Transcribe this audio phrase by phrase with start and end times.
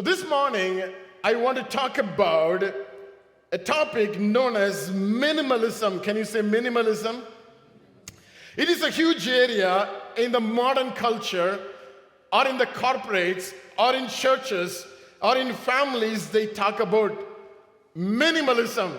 [0.00, 0.82] So, this morning,
[1.22, 2.64] I want to talk about
[3.52, 6.02] a topic known as minimalism.
[6.02, 7.20] Can you say minimalism?
[8.56, 11.60] It is a huge area in the modern culture,
[12.32, 14.86] or in the corporates, or in churches,
[15.20, 16.30] or in families.
[16.30, 17.12] They talk about
[17.94, 18.98] minimalism.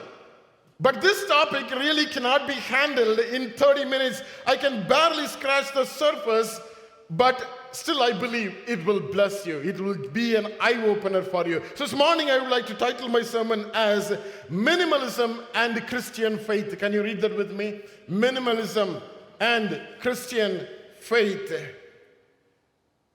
[0.79, 4.21] But this topic really cannot be handled in 30 minutes.
[4.45, 6.61] I can barely scratch the surface,
[7.09, 9.59] but still I believe it will bless you.
[9.59, 11.61] It will be an eye opener for you.
[11.75, 14.11] So this morning I would like to title my sermon as
[14.49, 16.77] Minimalism and Christian Faith.
[16.77, 17.81] Can you read that with me?
[18.09, 19.01] Minimalism
[19.39, 20.67] and Christian
[20.99, 21.53] Faith.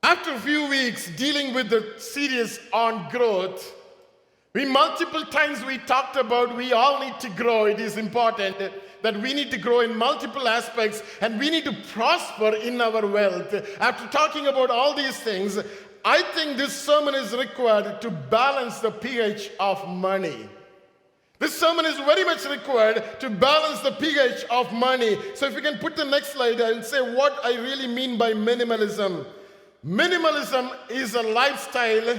[0.03, 3.75] After a few weeks dealing with the series on growth,
[4.55, 7.67] we multiple times we talked about we all need to grow.
[7.67, 8.57] It is important
[9.07, 13.07] that we need to grow in multiple aspects and we need to prosper in our
[13.07, 13.55] wealth.
[13.79, 15.61] After talking about all these things,
[16.05, 20.49] I think this sermon is required to balance the pH of money.
[21.39, 25.17] This sermon is very much required to balance the pH of money.
[25.37, 28.33] So, if you can put the next slide, I'll say what I really mean by
[28.33, 29.25] minimalism.
[29.87, 32.19] Minimalism is a lifestyle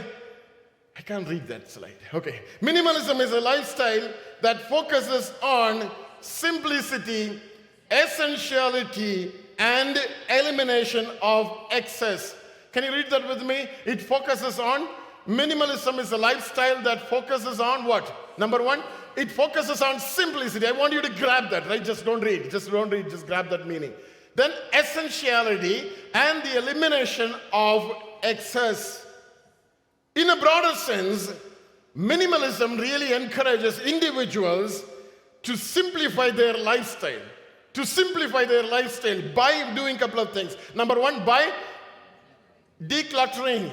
[0.97, 1.99] I can't read that slide.
[2.11, 2.41] Okay.
[2.59, 7.41] Minimalism is a lifestyle that focuses on simplicity,
[7.89, 9.97] essentiality, and
[10.29, 12.35] elimination of excess.
[12.71, 13.67] Can you read that with me?
[13.85, 14.87] It focuses on
[15.27, 18.11] minimalism is a lifestyle that focuses on what?
[18.37, 18.81] Number one,
[19.15, 20.65] it focuses on simplicity.
[20.67, 21.83] I want you to grab that, right?
[21.83, 22.49] Just don't read.
[22.49, 23.09] Just don't read.
[23.09, 23.91] Just grab that meaning.
[24.35, 27.91] Then essentiality and the elimination of
[28.23, 29.05] excess.
[30.15, 31.31] In a broader sense,
[31.97, 34.83] minimalism really encourages individuals
[35.47, 37.21] to simplify their lifestyle.
[37.71, 40.57] To simplify their lifestyle by doing a couple of things.
[40.75, 41.53] Number one, by
[42.83, 43.71] decluttering,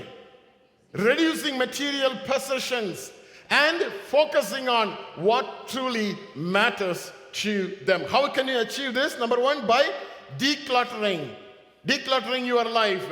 [0.93, 3.11] reducing material possessions,
[3.51, 8.03] and focusing on what truly matters to them.
[8.03, 9.19] How can you achieve this?
[9.19, 9.91] Number one, by
[10.39, 11.29] decluttering.
[11.85, 13.05] Decluttering your life.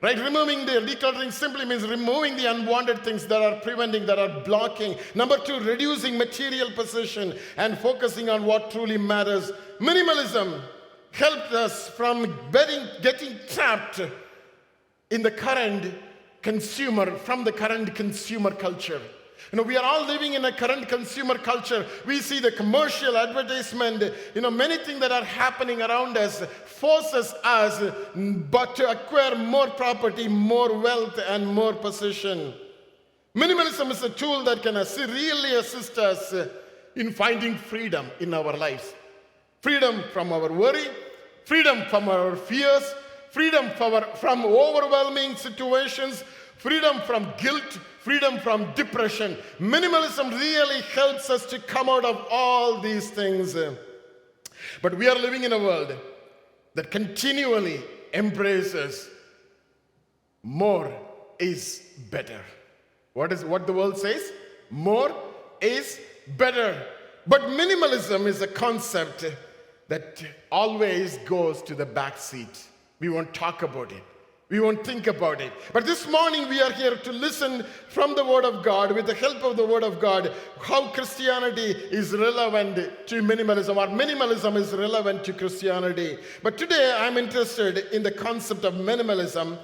[0.00, 0.16] Right?
[0.16, 4.96] Removing the decluttering simply means removing the unwanted things that are preventing, that are blocking.
[5.16, 9.50] Number two, reducing material possession and focusing on what truly matters.
[9.80, 10.60] Minimalism
[11.10, 14.00] helped us from getting, getting trapped
[15.10, 15.92] in the current
[16.42, 19.00] consumer, from the current consumer culture.
[19.50, 21.86] You know, we are all living in a current consumer culture.
[22.06, 24.02] We see the commercial advertisement,
[24.34, 29.68] you know, many things that are happening around us forces us but to acquire more
[29.68, 32.52] property, more wealth, and more position.
[33.34, 36.34] Minimalism is a tool that can really assist us
[36.96, 38.92] in finding freedom in our lives.
[39.62, 40.86] Freedom from our worry,
[41.44, 42.94] freedom from our fears,
[43.30, 46.24] freedom from overwhelming situations,
[46.56, 49.36] freedom from guilt, freedom from depression.
[49.58, 53.56] Minimalism really helps us to come out of all these things.
[54.82, 55.94] But we are living in a world
[56.74, 57.82] that continually
[58.14, 59.08] embraces
[60.42, 60.92] more
[61.38, 62.40] is better.
[63.12, 64.32] What is what the world says?
[64.70, 65.14] More
[65.60, 66.00] is
[66.36, 66.86] better.
[67.26, 69.24] But minimalism is a concept
[69.88, 72.64] that always goes to the back seat.
[73.00, 74.02] We won't talk about it.
[74.50, 75.52] We won't think about it.
[75.74, 79.14] But this morning we are here to listen from the Word of God, with the
[79.14, 80.32] help of the Word of God,
[80.62, 82.76] how Christianity is relevant
[83.08, 86.16] to minimalism, or minimalism is relevant to Christianity.
[86.42, 89.58] But today I'm interested in the concept of minimalism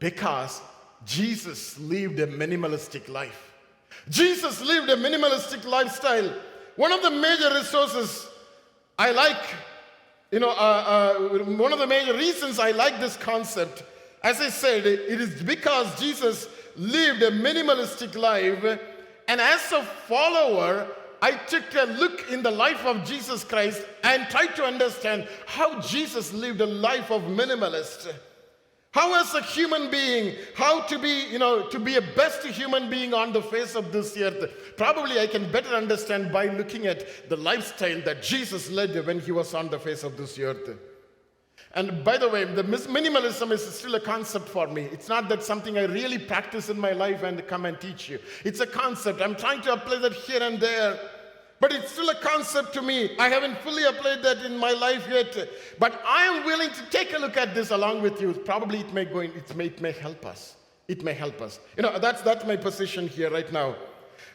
[0.00, 0.60] because
[1.04, 3.54] Jesus lived a minimalistic life.
[4.08, 6.34] Jesus lived a minimalistic lifestyle.
[6.74, 8.28] One of the major resources
[8.98, 9.54] I like,
[10.30, 13.82] you know, uh, uh, one of the major reasons I like this concept
[14.26, 18.64] as I said, it is because Jesus lived a minimalistic life,
[19.28, 20.88] and as a follower,
[21.22, 25.80] I took a look in the life of Jesus Christ and tried to understand how
[25.80, 28.12] Jesus lived a life of minimalist.
[28.96, 32.88] How as a human being, how to be, you know, to be a best human
[32.88, 34.50] being on the face of this earth.
[34.78, 39.32] Probably I can better understand by looking at the lifestyle that Jesus led when he
[39.32, 40.78] was on the face of this earth.
[41.74, 44.84] And by the way, the minimalism is still a concept for me.
[44.84, 48.18] It's not that something I really practice in my life and come and teach you.
[48.46, 49.20] It's a concept.
[49.20, 50.98] I'm trying to apply that here and there.
[51.58, 53.16] But it's still a concept to me.
[53.18, 55.48] I haven't fully applied that in my life yet.
[55.78, 58.34] But I am willing to take a look at this along with you.
[58.34, 60.56] Probably it may go in, it may, it may help us.
[60.88, 61.58] It may help us.
[61.76, 63.74] You know, that's that's my position here right now.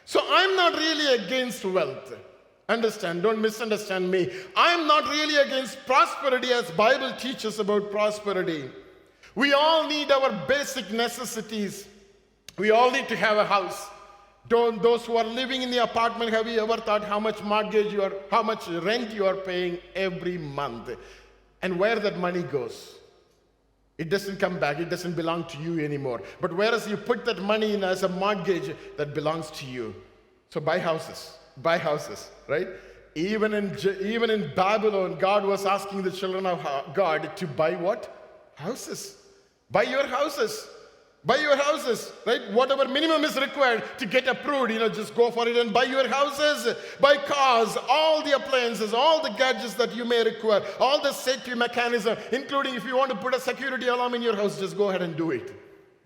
[0.04, 2.12] So I'm not really against wealth.
[2.68, 4.30] Understand, don't misunderstand me.
[4.56, 8.70] I'm not really against prosperity as Bible teaches about prosperity.
[9.34, 11.88] We all need our basic necessities.
[12.58, 13.88] We all need to have a house.
[14.52, 17.90] Don't, those who are living in the apartment, have you ever thought how much mortgage
[17.90, 20.90] you are, how much rent you are paying every month,
[21.62, 22.96] and where that money goes?
[23.96, 24.78] It doesn't come back.
[24.78, 26.20] It doesn't belong to you anymore.
[26.42, 29.94] But whereas you put that money in as a mortgage, that belongs to you.
[30.50, 31.38] So buy houses.
[31.62, 32.68] Buy houses, right?
[33.14, 37.72] Even in even in Babylon, God was asking the children of uh, God to buy
[37.86, 38.02] what?
[38.56, 39.16] Houses.
[39.70, 40.68] Buy your houses.
[41.24, 42.50] Buy your houses, right?
[42.52, 45.84] Whatever minimum is required to get approved, you know, just go for it and buy
[45.84, 51.00] your houses, buy cars, all the appliances, all the gadgets that you may require, all
[51.00, 54.58] the safety mechanism, including if you want to put a security alarm in your house,
[54.58, 55.52] just go ahead and do it.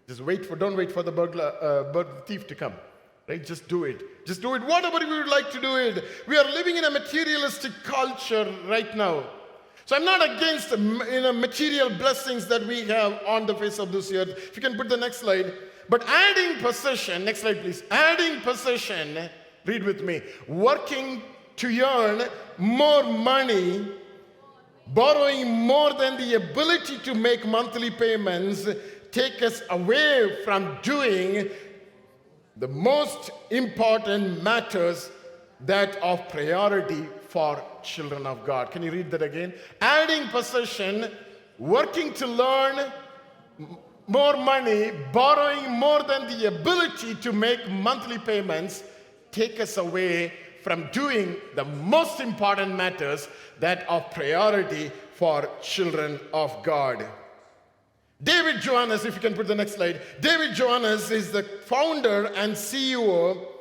[0.06, 2.74] Just wait for, don't wait for the burglar, uh, thief to come,
[3.26, 3.42] right?
[3.42, 4.26] Just do it.
[4.26, 4.62] Just do it.
[4.64, 6.04] Whatever you would like to do it.
[6.28, 9.24] We are living in a materialistic culture right now.
[9.86, 13.92] So I'm not against you know, material blessings that we have on the face of
[13.92, 14.30] this earth.
[14.30, 15.52] If you can put the next slide.
[15.88, 17.84] But adding possession, next slide please.
[17.92, 19.30] Adding possession,
[19.64, 20.22] read with me.
[20.48, 21.22] Working
[21.58, 22.28] to earn
[22.58, 23.88] more money,
[24.88, 28.68] borrowing more than the ability to make monthly payments,
[29.12, 31.48] take us away from doing
[32.56, 35.12] the most important matters
[35.60, 38.70] that of priority for children of God.
[38.70, 39.52] Can you read that again?
[39.80, 41.10] Adding possession,
[41.58, 42.92] working to learn
[44.06, 48.84] more money, borrowing more than the ability to make monthly payments,
[49.32, 50.32] take us away
[50.62, 53.28] from doing the most important matters
[53.60, 57.06] that are priority for children of God.
[58.22, 62.52] David Joannes, if you can put the next slide, David Joannes is the founder and
[62.54, 63.55] CEO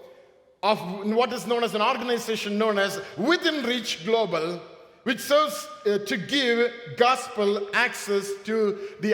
[0.65, 0.79] of
[1.13, 4.59] what is known as an organization known as Within Reach Global,
[5.03, 9.11] which serves uh, to give gospel access to the,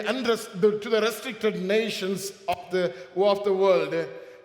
[0.81, 3.93] to the restricted nations of the, of the world.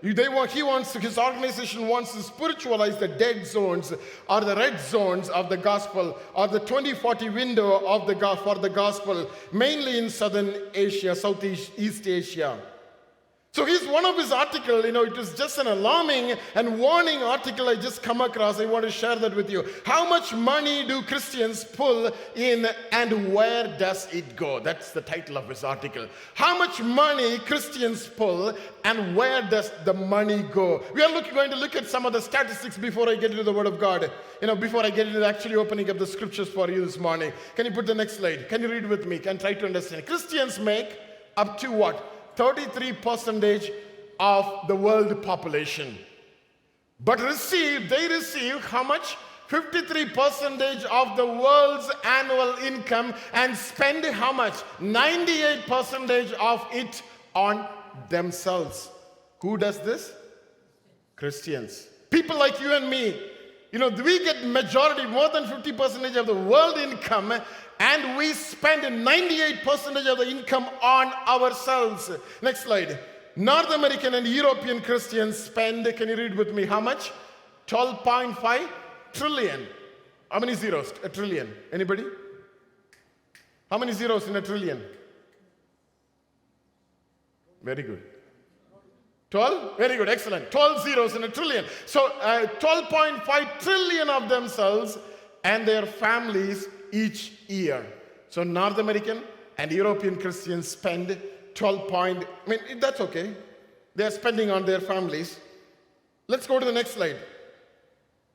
[0.02, 3.92] Want, he wants his organization wants to spiritualize the dead zones
[4.28, 8.68] or the red zones of the gospel or the 2040 window of the for the
[8.68, 12.58] gospel, mainly in southern Asia, Southeast East Asia.
[13.56, 17.22] So he's one of his article, you know, it is just an alarming and warning
[17.22, 18.60] article I just come across.
[18.60, 19.64] I want to share that with you.
[19.86, 24.60] How much money do Christians pull in and where does it go?
[24.60, 26.06] That's the title of his article.
[26.34, 28.54] How much money Christians pull
[28.84, 30.82] and where does the money go?
[30.92, 33.42] We are looking, going to look at some of the statistics before I get into
[33.42, 34.12] the Word of God.
[34.42, 37.32] You know, before I get into actually opening up the scriptures for you this morning.
[37.54, 38.50] Can you put the next slide?
[38.50, 39.18] Can you read with me?
[39.18, 40.04] Can try to understand?
[40.04, 40.98] Christians make
[41.38, 42.15] up to what?
[42.36, 43.70] 33 percentage
[44.20, 45.98] of the world population.
[47.00, 49.16] But receive, they receive how much?
[49.48, 54.54] 53 percentage of the world's annual income and spend how much?
[54.80, 57.02] 98 percentage of it
[57.34, 57.66] on
[58.08, 58.90] themselves.
[59.40, 60.12] Who does this?
[61.14, 61.86] Christians.
[62.10, 63.20] People like you and me.
[63.72, 67.32] You know, we get majority, more than 50 percentage of the world income
[67.78, 72.10] and we spend 98% of the income on ourselves.
[72.42, 72.98] Next slide.
[73.36, 77.12] North American and European Christians spend, can you read with me, how much?
[77.66, 78.68] 12.5
[79.12, 79.66] trillion.
[80.30, 80.92] How many zeros?
[81.02, 81.52] A trillion.
[81.72, 82.04] Anybody?
[83.70, 84.82] How many zeros in a trillion?
[87.62, 88.02] Very good.
[89.30, 89.76] 12?
[89.76, 90.50] Very good, excellent.
[90.50, 91.64] 12 zeros in a trillion.
[91.84, 94.98] So uh, 12.5 trillion of themselves
[95.44, 97.84] and their families each year.
[98.28, 99.22] So North American
[99.58, 101.18] and European Christians spend
[101.54, 103.34] 12 point, I mean, that's okay.
[103.94, 105.38] They're spending on their families.
[106.28, 107.16] Let's go to the next slide.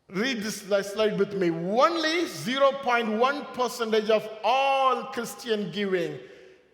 [0.10, 1.50] Read this slide with me.
[1.50, 6.18] Only 0.1 percentage of all Christian giving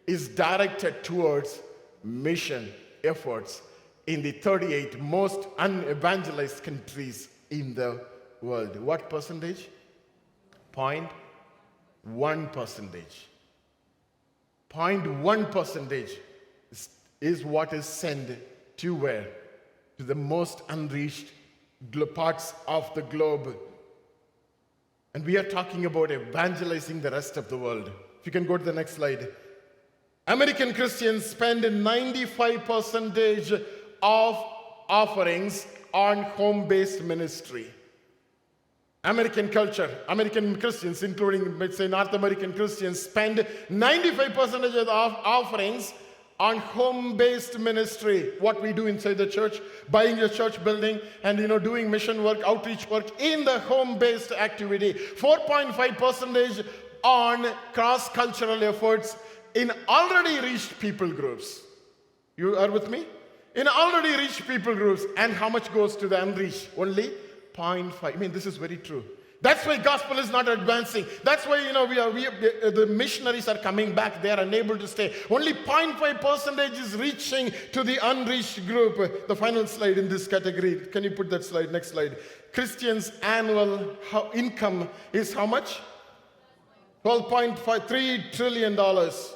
[0.07, 1.59] is directed towards
[2.03, 2.71] mission
[3.03, 3.61] efforts
[4.07, 8.05] in the 38 most unevangelized countries in the
[8.41, 8.79] world.
[8.79, 9.69] What percentage?
[10.71, 11.09] Point
[12.13, 13.27] one percentage.
[14.71, 16.11] 0.1 percentage
[16.71, 16.89] is,
[17.21, 18.37] is what is sent
[18.77, 19.27] to where?
[19.97, 21.27] To the most unreached
[22.15, 23.55] parts of the globe.
[25.13, 27.89] And we are talking about evangelizing the rest of the world.
[28.19, 29.27] If you can go to the next slide.
[30.27, 33.51] American Christians spend 95 percentage
[34.01, 34.45] of
[34.89, 37.73] offerings on home based ministry.
[39.07, 43.39] American culture, American Christians, including, let's say, North American Christians, spend
[43.71, 45.93] 95% of offerings
[46.39, 49.59] on home-based ministry, what we do inside the church,
[49.89, 54.33] buying a church building, and you know, doing mission work, outreach work in the home-based
[54.33, 54.93] activity.
[54.93, 56.65] 4.5 percentage
[57.03, 59.15] on cross-cultural efforts
[59.55, 61.61] in already reached people groups.
[62.35, 63.05] You are with me?
[63.57, 65.03] in already reached people groups.
[65.17, 66.69] And how much goes to the unreached?
[66.77, 67.11] Only
[67.57, 68.15] 0.5.
[68.15, 69.03] I mean, this is very true.
[69.39, 71.05] That's why gospel is not advancing.
[71.23, 74.21] That's why you know we are, we are, the missionaries are coming back.
[74.23, 75.13] They are unable to stay.
[75.29, 79.27] Only 0.5 percentage is reaching to the unreached group.
[79.27, 80.87] The final slide in this category.
[80.87, 81.71] Can you put that slide?
[81.71, 82.17] Next slide.
[82.51, 83.95] Christians' annual
[84.33, 85.79] income is how much?
[87.05, 89.33] 12.3 trillion dollars.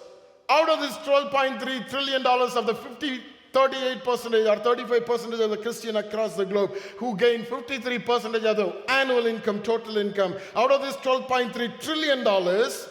[0.50, 3.22] Out of this 12.3 trillion dollars of the 50
[3.52, 8.44] 38 percentage or 35 percentage of the Christian across the globe who gain 53 percentage
[8.44, 10.36] of the annual income, total income.
[10.56, 12.88] Out of this 12.3 trillion dollars,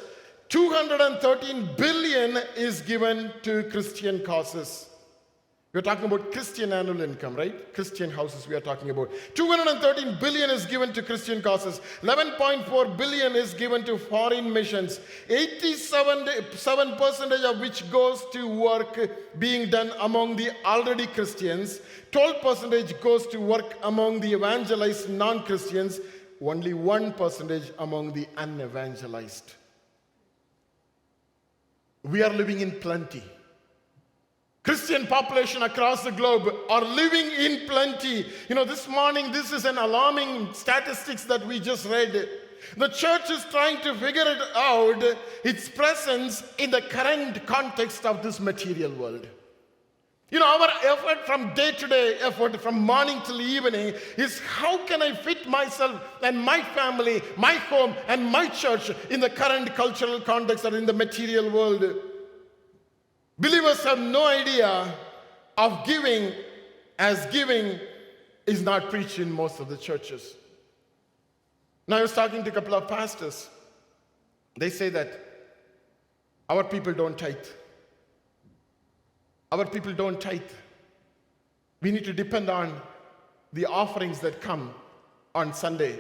[0.51, 4.90] 213 billion is given to Christian causes.
[5.73, 7.73] We're talking about Christian annual income, right?
[7.73, 9.09] Christian houses we are talking about.
[9.35, 11.81] 213 billion is given to Christian causes.
[12.03, 14.99] 11.4 billion is given to foreign missions.
[15.29, 18.99] 87% of which goes to work
[19.39, 21.81] being done among the already Christians.
[22.11, 26.01] 12% goes to work among the evangelized non-Christians.
[26.43, 27.15] Only 1
[27.79, 29.55] among the unevangelized.
[32.03, 33.23] We are living in plenty.
[34.63, 38.27] Christian population across the globe are living in plenty.
[38.49, 42.29] You know, this morning, this is an alarming statistics that we just read.
[42.77, 45.03] The church is trying to figure it out,
[45.45, 49.27] its presence in the current context of this material world.
[50.31, 54.85] You know, our effort from day to day effort, from morning till evening, is how
[54.85, 59.75] can I fit myself and my family, my home, and my church in the current
[59.75, 62.10] cultural context or in the material world?
[63.41, 64.95] Believers have no idea
[65.57, 66.33] of giving
[66.99, 67.81] as giving
[68.47, 70.35] is not preached in most of the churches.
[71.89, 73.49] Now, I was talking to a couple of pastors.
[74.59, 75.09] They say that
[76.51, 77.47] our people don't tithe.
[79.51, 80.53] Our people don't tithe.
[81.81, 82.79] We need to depend on
[83.55, 84.75] the offerings that come
[85.35, 85.99] on Sunday.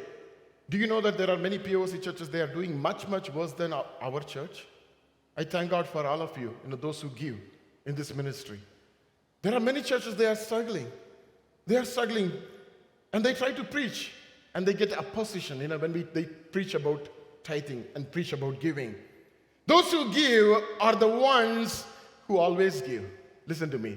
[0.69, 3.53] Do you know that there are many POC churches, they are doing much, much worse
[3.53, 4.67] than our church?
[5.41, 7.35] I thank God for all of you, you know, those who give
[7.87, 8.61] in this ministry.
[9.41, 10.87] There are many churches, they are struggling.
[11.67, 12.31] They are struggling
[13.15, 14.13] and they try to preach
[14.55, 17.09] and they get opposition, you know, when we, they preach about
[17.43, 18.95] tithing and preach about giving.
[19.67, 21.87] Those who give are the ones
[22.27, 23.07] who always give.
[23.47, 23.97] Listen to me.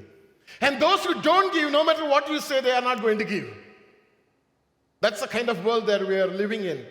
[0.62, 3.25] And those who don't give, no matter what you say, they are not going to
[3.25, 3.53] give.
[5.01, 6.85] That's the kind of world that we are living in.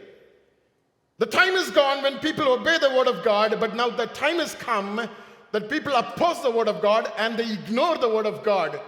[1.22, 4.40] The time is gone when people obey the word of God, but now the time
[4.40, 5.08] has come
[5.52, 8.80] that people oppose the word of God and they ignore the word of God.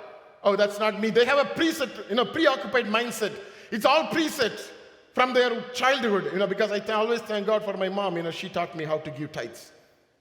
[0.42, 1.10] Oh, that's not me.
[1.10, 3.32] They have a preset, you know, preoccupied mindset.
[3.70, 4.68] It's all preset
[5.14, 8.16] from their childhood, you know, because I always thank God for my mom.
[8.16, 9.70] You know, she taught me how to give tithes.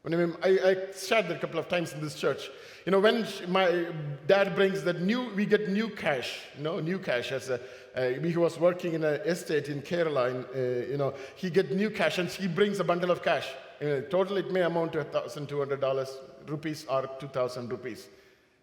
[0.04, 2.50] When I, I shared that a couple of times in this church.
[2.86, 3.86] You know, when my
[4.28, 7.62] dad brings that new, we get new cash, you know, new cash as a,
[7.96, 11.72] uh, he was working in an estate in Kerala, in, uh, you know, he get
[11.72, 13.48] new cash and he brings a bundle of cash.
[13.82, 16.10] Uh, total, it may amount to $1,200
[16.48, 18.08] rupees or 2,000 rupees.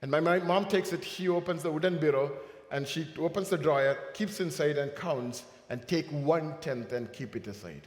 [0.02, 2.32] And my, my mom takes it, she opens the wooden bureau
[2.70, 7.34] and she opens the drawer, keeps inside and counts and take one tenth and keep
[7.34, 7.86] it aside.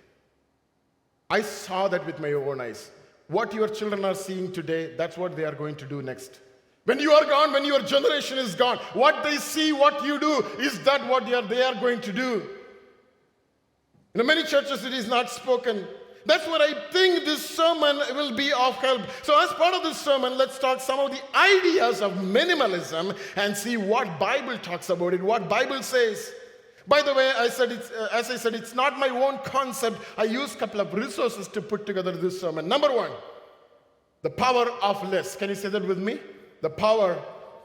[1.29, 2.89] I saw that with my own eyes.
[3.27, 6.39] What your children are seeing today, that's what they are going to do next.
[6.85, 10.45] When you are gone, when your generation is gone, what they see, what you do,
[10.59, 12.49] is that what they are, they are going to do?
[14.13, 15.87] In many churches, it is not spoken.
[16.25, 19.01] That's what I think this sermon will be of help.
[19.23, 23.55] So, as part of this sermon, let's talk some of the ideas of minimalism and
[23.55, 26.33] see what Bible talks about it, what Bible says.
[26.87, 29.97] By the way, I said it's, uh, as I said, it's not my own concept.
[30.17, 32.67] I used a couple of resources to put together this sermon.
[32.67, 33.11] Number one,
[34.21, 35.35] the power of less.
[35.35, 36.19] Can you say that with me?
[36.61, 37.21] The power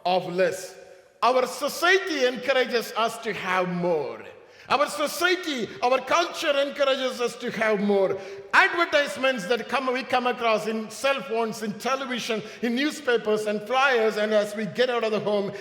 [0.06, 0.75] of less.
[1.22, 4.20] Our society encourages us to have more.
[4.68, 8.18] Our society, our culture encourages us to have more.
[8.52, 14.18] Advertisements that come, we come across in cell phones, in television, in newspapers and flyers,
[14.18, 15.52] and as we get out of the home,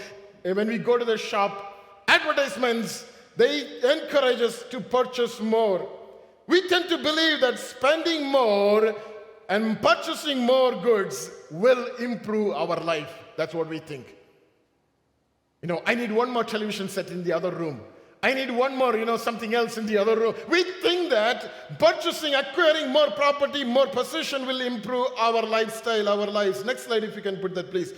[0.43, 3.05] when we go to the shop, advertisements
[3.38, 5.88] they encourage us to purchase more.
[6.48, 8.96] We tend to believe that spending more
[9.48, 13.12] and purchasing more goods will improve our life.
[13.38, 14.15] That's what we think.
[15.62, 17.82] You know, I need one more television set in the other room.
[18.24, 20.34] I need one more, you know, something else in the other room.
[20.50, 26.65] We think that purchasing, acquiring more property, more possession will improve our lifestyle, our lives.
[26.65, 27.94] Next slide, if you can put that, please.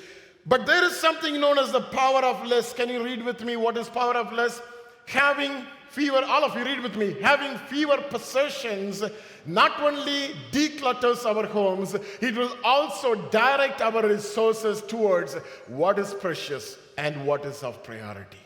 [0.46, 2.74] But there is something known as the power of less.
[2.74, 4.62] Can you read with me what is power of less?
[5.09, 9.03] Having fewer, all of you read with me, having fewer possessions
[9.45, 15.33] not only declutters our homes, it will also direct our resources towards
[15.67, 18.37] what is precious and what is of priority.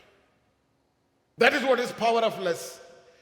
[1.36, 2.80] That is what is power of less.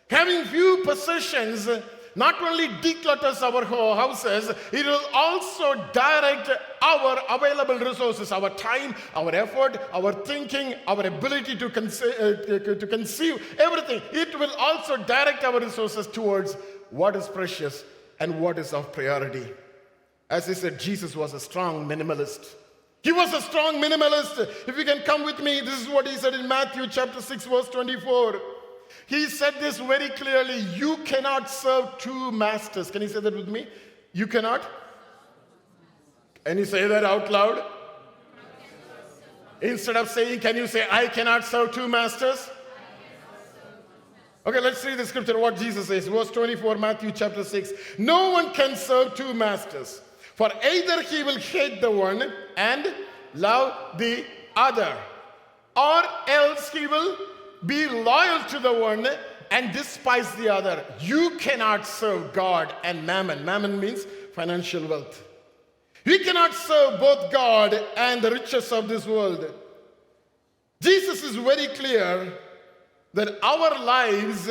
[0.08, 1.68] Having few possessions
[2.14, 6.50] not only declutters our houses, it will also direct
[6.82, 12.86] our available resources, our time, our effort, our thinking, our ability to, conce- uh, to
[12.86, 14.02] conceive, everything.
[14.12, 16.54] It will also direct our resources towards
[16.90, 17.84] what is precious
[18.20, 19.46] and what is of priority.
[20.28, 22.54] As I said, Jesus was a strong minimalist.
[23.02, 24.38] He was a strong minimalist.
[24.68, 27.46] If you can come with me, this is what he said in Matthew chapter 6,
[27.46, 28.40] verse 24.
[29.06, 32.90] He said this very clearly you cannot serve two masters.
[32.90, 33.66] Can you say that with me?
[34.12, 34.62] You cannot?
[36.44, 37.64] Can you say that out loud?
[39.60, 42.50] Instead of saying, Can you say, I cannot serve two masters?
[44.44, 46.08] Okay, let's read the scripture what Jesus says.
[46.08, 47.72] Verse 24, Matthew chapter 6.
[47.96, 50.00] No one can serve two masters,
[50.34, 52.92] for either he will hate the one and
[53.34, 54.24] love the
[54.56, 54.96] other,
[55.76, 57.16] or else he will
[57.66, 59.06] be loyal to the one
[59.50, 60.84] and despise the other.
[61.00, 63.44] You cannot serve God and mammon.
[63.44, 64.04] Mammon means
[64.34, 65.22] financial wealth.
[66.04, 69.52] You cannot serve both God and the riches of this world.
[70.80, 72.32] Jesus is very clear
[73.14, 74.50] that our lives'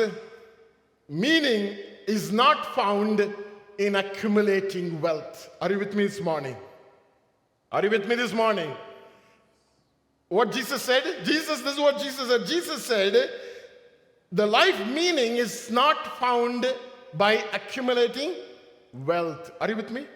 [1.08, 1.76] meaning
[2.06, 3.34] is not found
[3.78, 5.50] in accumulating wealth.
[5.60, 6.56] Are you with me this morning?
[7.70, 8.70] Are you with me this morning?
[10.32, 11.04] What Jesus said?
[11.24, 12.46] Jesus, this is what Jesus said.
[12.46, 13.30] Jesus said,
[14.32, 16.64] the life meaning is not found
[17.12, 18.32] by accumulating
[19.04, 19.52] wealth.
[19.60, 20.06] Are you with me?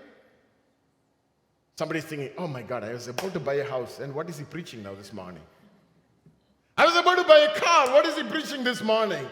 [1.76, 4.38] Somebody's thinking, oh my God, I was about to buy a house, and what is
[4.38, 5.42] he preaching now this morning?
[6.78, 9.26] I was about to buy a car, what is he preaching this morning?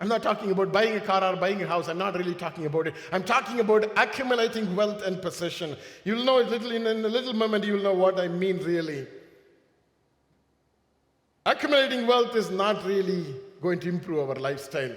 [0.00, 1.86] I'm not talking about buying a car or buying a house.
[1.86, 2.94] I'm not really talking about it.
[3.12, 5.76] I'm talking about accumulating wealth and possession.
[6.02, 9.06] You'll know a little in a little moment, you'll know what I mean really.
[11.46, 14.94] Accumulating wealth is not really going to improve our lifestyle.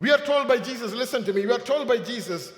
[0.00, 2.52] We are told by Jesus, listen to me, we are told by Jesus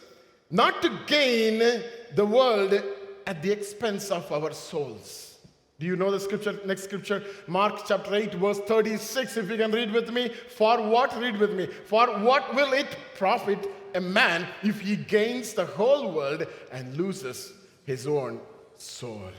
[0.51, 1.83] not to gain
[2.15, 2.81] the world
[3.27, 5.39] at the expense of our souls.
[5.81, 6.59] Do you know the scripture?
[6.65, 9.37] Next scripture, Mark chapter 8, verse 36.
[9.39, 10.29] If you can read with me.
[10.29, 11.19] For what?
[11.21, 11.67] Read with me.
[11.67, 17.53] For what will it profit a man if he gains the whole world and loses
[17.85, 18.41] his own
[18.77, 19.33] soul?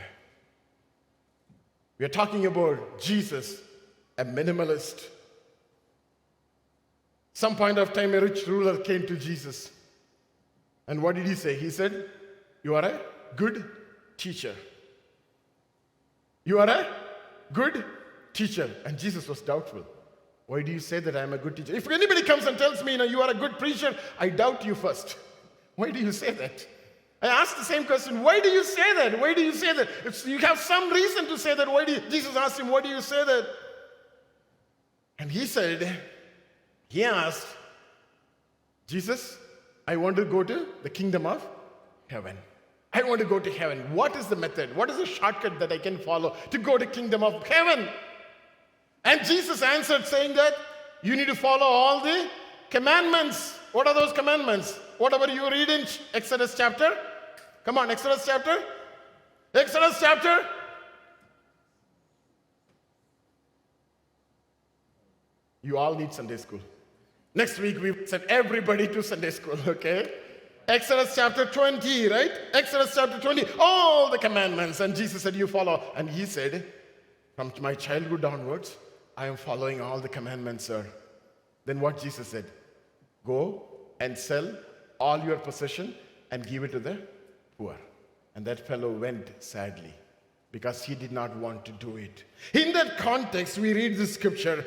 [1.97, 3.61] We are talking about Jesus,
[4.17, 5.07] a minimalist.
[7.33, 9.71] Some point of time, a rich ruler came to Jesus.
[10.87, 11.55] And what did he say?
[11.55, 12.09] He said,
[12.63, 12.99] You are a
[13.35, 13.65] good
[14.17, 14.55] teacher.
[16.43, 16.87] You are a
[17.53, 17.83] good
[18.33, 18.69] teacher.
[18.85, 19.85] And Jesus was doubtful.
[20.47, 21.75] Why do you say that I'm a good teacher?
[21.75, 24.63] If anybody comes and tells me, you know, you are a good preacher, I doubt
[24.63, 25.17] you first.
[25.75, 26.67] Why do you say that?
[27.25, 29.19] I asked the same question, why do you say that?
[29.19, 29.87] Why do you say that?
[30.05, 32.81] If you have some reason to say that, why do you, Jesus asked him, why
[32.81, 33.47] do you say that?
[35.17, 36.01] And he said,
[36.89, 37.47] he asked,
[38.85, 39.37] Jesus,
[39.87, 41.45] I want to go to the kingdom of
[42.07, 42.37] heaven.
[42.93, 43.79] I want to go to heaven.
[43.93, 44.75] What is the method?
[44.75, 47.89] What is the shortcut that I can follow to go to kingdom of heaven?
[49.03, 50.53] And Jesus answered saying that
[51.01, 52.29] you need to follow all the
[52.69, 53.57] commandments.
[53.71, 54.77] What are those commandments?
[54.97, 56.95] Whatever you read in Exodus chapter.
[57.65, 58.63] Come on, Exodus chapter.
[59.51, 60.45] Exodus chapter.
[65.63, 66.59] You all need Sunday school.
[67.33, 70.11] Next week we send everybody to Sunday school, okay?
[70.67, 72.31] Exodus chapter 20, right?
[72.53, 74.79] Exodus chapter 20, all the commandments.
[74.79, 75.81] And Jesus said, You follow.
[75.95, 76.71] And he said,
[77.35, 78.75] From my childhood onwards,
[79.17, 80.85] I am following all the commandments, sir.
[81.65, 82.45] Then what Jesus said?
[83.25, 83.63] Go
[83.99, 84.55] and sell
[84.99, 85.95] all your possession
[86.29, 86.99] and give it to the
[87.57, 87.75] poor.
[88.35, 89.93] And that fellow went sadly
[90.51, 92.23] because he did not want to do it.
[92.53, 94.65] In that context, we read the scripture.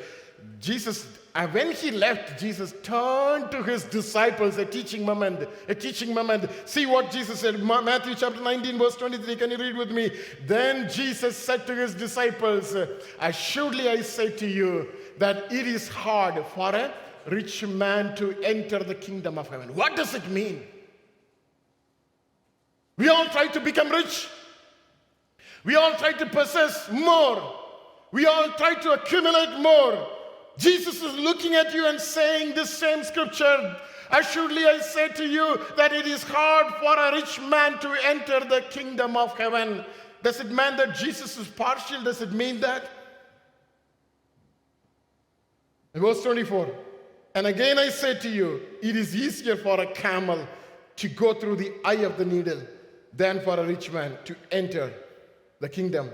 [0.59, 6.13] Jesus, uh, when he left, Jesus turned to his disciples, a teaching moment, a teaching
[6.13, 6.49] moment.
[6.65, 9.35] See what Jesus said, Matthew chapter 19, verse 23.
[9.35, 10.11] Can you read with me?
[10.47, 12.75] Then Jesus said to his disciples,
[13.19, 16.93] Assuredly I say to you that it is hard for a
[17.27, 19.75] rich man to enter the kingdom of heaven.
[19.75, 20.63] What does it mean?
[22.99, 24.27] We all try to become rich.
[25.63, 27.41] We all try to possess more.
[28.11, 30.05] We all try to accumulate more.
[30.57, 33.77] Jesus is looking at you and saying this same scripture.
[34.11, 38.41] Assuredly, I say to you that it is hard for a rich man to enter
[38.41, 39.85] the kingdom of heaven.
[40.21, 42.03] Does it mean that Jesus is partial?
[42.03, 42.89] Does it mean that?
[45.93, 46.69] verse 24.
[47.35, 50.45] And again I say to you, it is easier for a camel
[50.97, 52.61] to go through the eye of the needle
[53.13, 54.91] than for a rich man to enter
[55.59, 56.09] the kingdom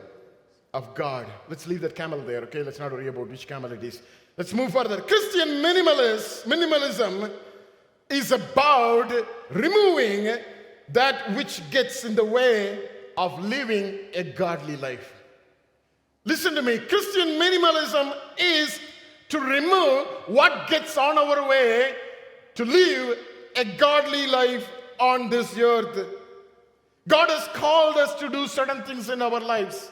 [0.73, 1.27] of God.
[1.49, 2.63] Let's leave that camel there, okay?
[2.63, 4.01] Let's not worry about which camel it is.
[4.37, 5.01] Let's move further.
[5.01, 7.31] Christian minimalist, minimalism
[8.09, 9.11] is about
[9.49, 10.37] removing
[10.89, 15.13] that which gets in the way of living a godly life.
[16.25, 16.79] Listen to me.
[16.79, 18.79] Christian minimalism is
[19.29, 21.95] to remove what gets on our way
[22.55, 23.17] to live
[23.55, 24.67] a godly life
[24.99, 26.07] on this earth.
[27.07, 29.91] God has called us to do certain things in our lives.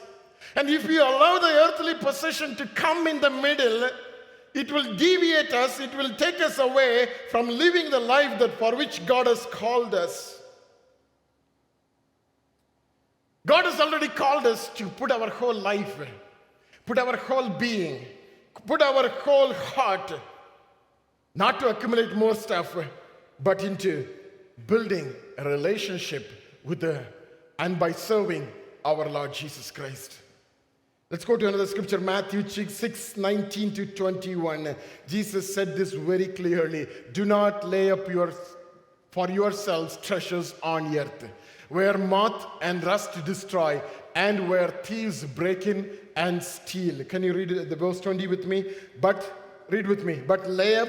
[0.56, 3.88] And if we allow the earthly possession to come in the middle,
[4.54, 8.74] it will deviate us, it will take us away from living the life that for
[8.76, 10.40] which God has called us.
[13.46, 15.98] God has already called us to put our whole life,
[16.86, 18.04] put our whole being,
[18.66, 20.12] put our whole heart,
[21.34, 22.76] not to accumulate more stuff,
[23.40, 24.08] but into
[24.66, 27.04] building a relationship with the
[27.58, 28.48] and by serving
[28.84, 30.18] our Lord Jesus Christ.
[31.10, 34.74] Let's go to another scripture, Matthew 6 19 to 21.
[35.06, 38.32] Jesus said this very clearly Do not lay up your,
[39.10, 41.28] for yourselves treasures on earth,
[41.68, 43.80] where moth and rust destroy,
[44.16, 47.04] and where thieves break in and steal.
[47.04, 48.72] Can you read the verse 20 with me?
[49.00, 50.88] But, read with me, but lay up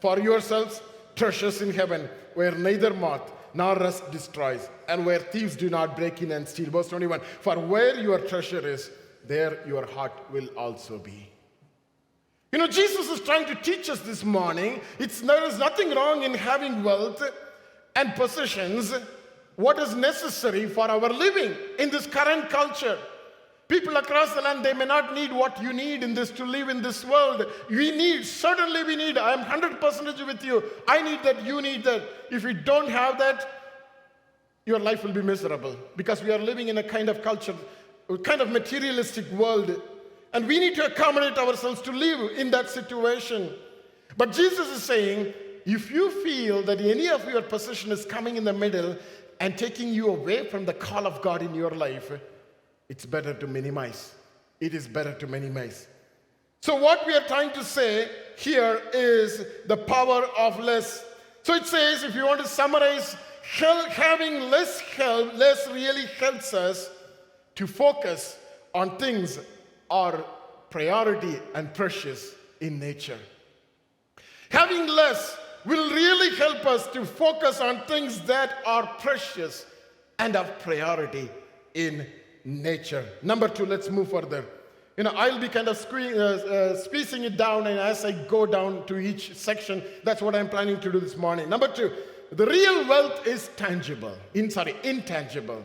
[0.00, 0.80] for yourselves
[1.16, 6.22] treasures in heaven, where neither moth nor rust destroys, and where thieves do not break
[6.22, 6.70] in and steal.
[6.70, 8.90] Verse 21 For where your treasure is,
[9.26, 11.28] there your heart will also be.
[12.52, 16.24] You know, Jesus is trying to teach us this morning it's, there is nothing wrong
[16.24, 17.22] in having wealth
[17.94, 18.92] and possessions.
[19.56, 22.98] What is necessary for our living in this current culture?
[23.70, 26.68] People across the land, they may not need what you need in this to live
[26.68, 27.46] in this world.
[27.68, 29.16] We need, certainly we need.
[29.16, 30.64] I'm 100% with you.
[30.88, 32.02] I need that, you need that.
[32.32, 33.48] If you don't have that,
[34.66, 37.54] your life will be miserable because we are living in a kind of culture,
[38.08, 39.80] a kind of materialistic world.
[40.32, 43.52] And we need to accommodate ourselves to live in that situation.
[44.16, 45.32] But Jesus is saying,
[45.64, 48.96] if you feel that any of your possession is coming in the middle
[49.38, 52.10] and taking you away from the call of God in your life,
[52.90, 54.16] it's better to minimize.
[54.58, 55.86] It is better to minimize.
[56.60, 61.04] So, what we are trying to say here is the power of less.
[61.44, 66.90] So, it says, if you want to summarize, having less help, less really helps us
[67.54, 68.36] to focus
[68.74, 69.38] on things
[69.88, 70.24] are
[70.68, 73.18] priority and precious in nature.
[74.50, 79.64] Having less will really help us to focus on things that are precious
[80.18, 81.30] and of priority
[81.74, 82.04] in
[82.44, 83.04] nature.
[83.22, 84.44] Number two, let's move further.
[84.96, 88.12] You know, I'll be kind of sque- uh, uh, squeezing it down, and as I
[88.12, 91.48] go down to each section, that's what I'm planning to do this morning.
[91.48, 91.92] Number two,
[92.32, 94.16] the real wealth is tangible.
[94.34, 95.64] In sorry, intangible.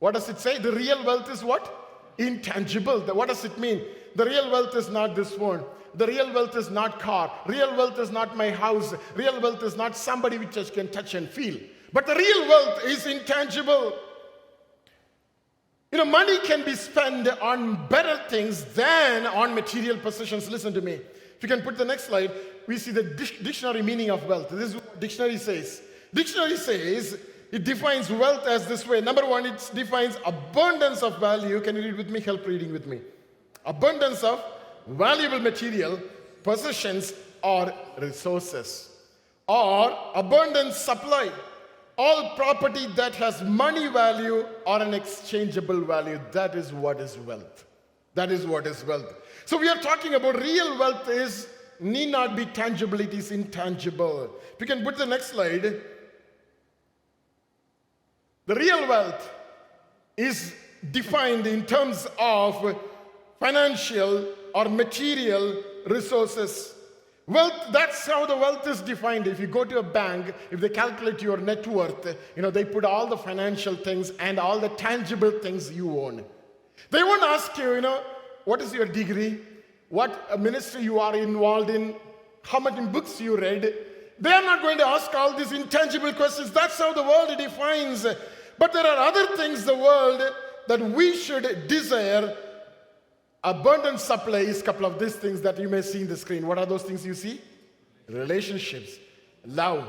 [0.00, 0.58] What does it say?
[0.58, 2.14] The real wealth is what?
[2.18, 3.00] Intangible.
[3.00, 3.82] What does it mean?
[4.16, 5.64] The real wealth is not this one.
[5.94, 7.32] The real wealth is not car.
[7.46, 8.94] Real wealth is not my house.
[9.14, 11.56] Real wealth is not somebody which I can touch and feel.
[11.92, 13.94] But the real wealth is intangible.
[15.92, 20.50] You know, money can be spent on better things than on material possessions.
[20.50, 20.92] Listen to me.
[20.94, 22.30] If you can put the next slide,
[22.66, 24.48] we see the dictionary meaning of wealth.
[24.48, 25.82] This is what dictionary says.
[26.14, 27.18] Dictionary says
[27.50, 29.02] it defines wealth as this way.
[29.02, 31.60] Number one, it defines abundance of value.
[31.60, 32.20] Can you read with me?
[32.20, 33.00] Help reading with me.
[33.66, 34.42] Abundance of
[34.86, 36.00] valuable material,
[36.42, 38.88] possessions, or resources,
[39.46, 41.30] or abundant supply
[41.98, 47.66] all property that has money value or an exchangeable value, that is what is wealth.
[48.14, 49.14] That is what is wealth.
[49.44, 51.48] So we are talking about real wealth is
[51.80, 54.30] need not be tangible, it is intangible.
[54.54, 55.80] If you can put the next slide.
[58.46, 59.30] The real wealth
[60.16, 60.54] is
[60.90, 62.76] defined in terms of
[63.38, 66.71] financial or material resources
[67.26, 69.28] Wealth, that's how the wealth is defined.
[69.28, 72.64] If you go to a bank, if they calculate your net worth, you know, they
[72.64, 76.24] put all the financial things and all the tangible things you own.
[76.90, 78.02] They won't ask you, you know,
[78.44, 79.40] what is your degree?
[79.88, 81.94] What ministry you are involved in?
[82.42, 83.72] How many books you read?
[84.18, 86.50] They are not going to ask all these intangible questions.
[86.50, 88.04] That's how the world defines.
[88.58, 90.22] But there are other things the world
[90.66, 92.36] that we should desire
[93.44, 96.46] Abundant supply is a couple of these things that you may see in the screen.
[96.46, 97.40] What are those things you see?
[98.08, 98.98] Relationships,
[99.44, 99.88] love,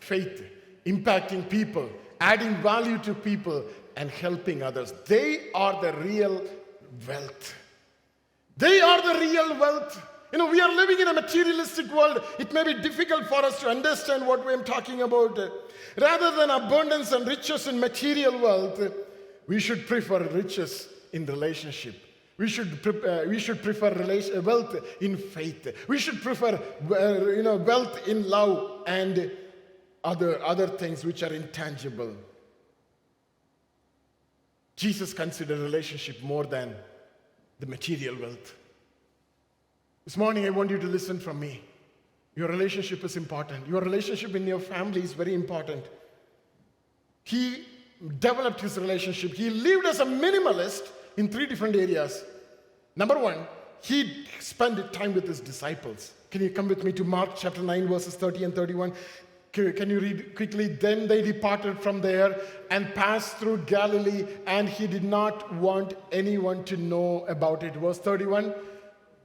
[0.00, 0.42] faith,
[0.84, 1.88] impacting people,
[2.20, 3.64] adding value to people,
[3.96, 4.92] and helping others.
[5.06, 6.42] They are the real
[7.06, 7.54] wealth.
[8.56, 10.02] They are the real wealth.
[10.32, 12.22] You know, we are living in a materialistic world.
[12.38, 15.38] It may be difficult for us to understand what we are talking about.
[16.00, 18.80] Rather than abundance and riches in material wealth,
[19.46, 21.94] we should prefer riches in relationship
[22.38, 25.76] We should, uh, we should prefer relation, wealth in faith.
[25.88, 26.54] We should prefer
[26.90, 29.32] uh, you know, wealth in love and
[30.04, 32.14] other, other things which are intangible.
[34.76, 36.76] Jesus considered relationship more than
[37.58, 38.54] the material wealth.
[40.04, 41.60] This morning, I want you to listen from me.
[42.36, 43.66] Your relationship is important.
[43.66, 45.84] Your relationship in your family is very important.
[47.24, 47.66] He
[48.20, 49.32] developed his relationship.
[49.32, 52.24] He lived as a minimalist in three different areas.
[52.94, 53.46] Number one,
[53.82, 56.12] he spent time with his disciples.
[56.30, 58.92] Can you come with me to Mark chapter 9, verses 30 and 31?
[59.52, 60.68] Can you read quickly?
[60.68, 66.62] Then they departed from there and passed through Galilee, and he did not want anyone
[66.64, 67.74] to know about it.
[67.74, 68.54] Verse 31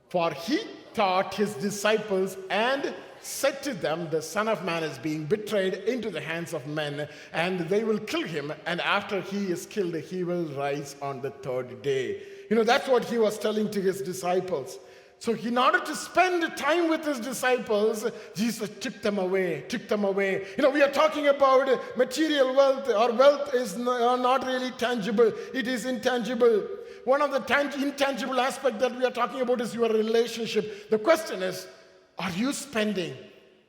[0.09, 0.61] For he
[0.95, 2.93] taught his disciples and
[3.25, 7.07] said to them, The Son of Man is being betrayed into the hands of men,
[7.31, 11.31] and they will kill him, and after he is killed, he will rise on the
[11.31, 12.21] third day.
[12.49, 14.77] You know, that's what he was telling to his disciples.
[15.19, 18.05] So, in order to spend time with his disciples,
[18.35, 20.45] Jesus took them away, took them away.
[20.57, 22.89] You know, we are talking about material wealth.
[22.89, 26.67] Our wealth is uh, not really tangible, it is intangible.
[27.05, 30.89] One of the tang- intangible aspects that we are talking about is your relationship.
[30.89, 31.67] The question is,
[32.17, 33.15] are you spending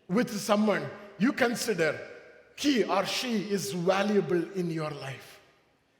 [0.08, 1.98] with someone you consider
[2.56, 5.40] he or she is valuable in your life?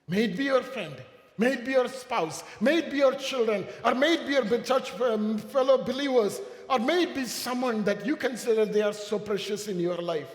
[0.09, 0.95] May it be your friend,
[1.37, 4.63] May it be your spouse, may it be your children, or may it be your
[4.63, 9.19] church um, fellow believers, or may it be someone that you consider they are so
[9.19, 10.29] precious in your life.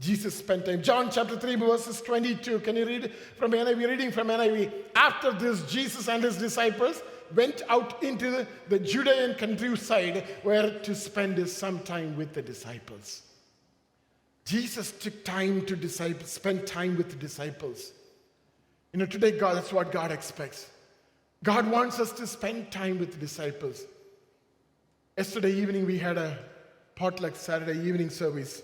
[0.00, 0.82] Jesus spent time.
[0.82, 2.58] John chapter 3, verses 22.
[2.58, 3.88] Can you read from NIV?
[3.88, 4.70] Reading from NIV.
[4.94, 7.00] After this, Jesus and his disciples
[7.34, 13.22] went out into the, Judean countryside where to spend some time with the disciples.
[14.44, 17.92] Jesus took time to disciple, spend time with the disciples.
[18.92, 20.68] You know, today, God, that's what God expects.
[21.42, 23.84] God wants us to spend time with the disciples.
[25.16, 26.38] Yesterday evening, we had a
[26.94, 28.62] potluck Saturday evening service.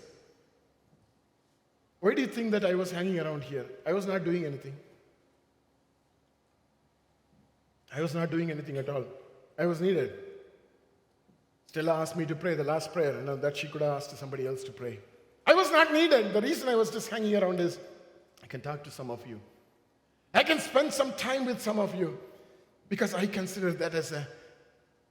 [1.99, 3.65] Why do you think that I was hanging around here?
[3.85, 4.75] I was not doing anything.
[7.93, 9.05] I was not doing anything at all.
[9.59, 10.13] I was needed.
[11.67, 14.47] Stella asked me to pray the last prayer, and that she could have asked somebody
[14.47, 14.99] else to pray.
[15.45, 16.33] I was not needed.
[16.33, 17.79] The reason I was just hanging around is
[18.43, 19.39] I can talk to some of you.
[20.33, 22.17] I can spend some time with some of you
[22.89, 24.27] because I consider that as a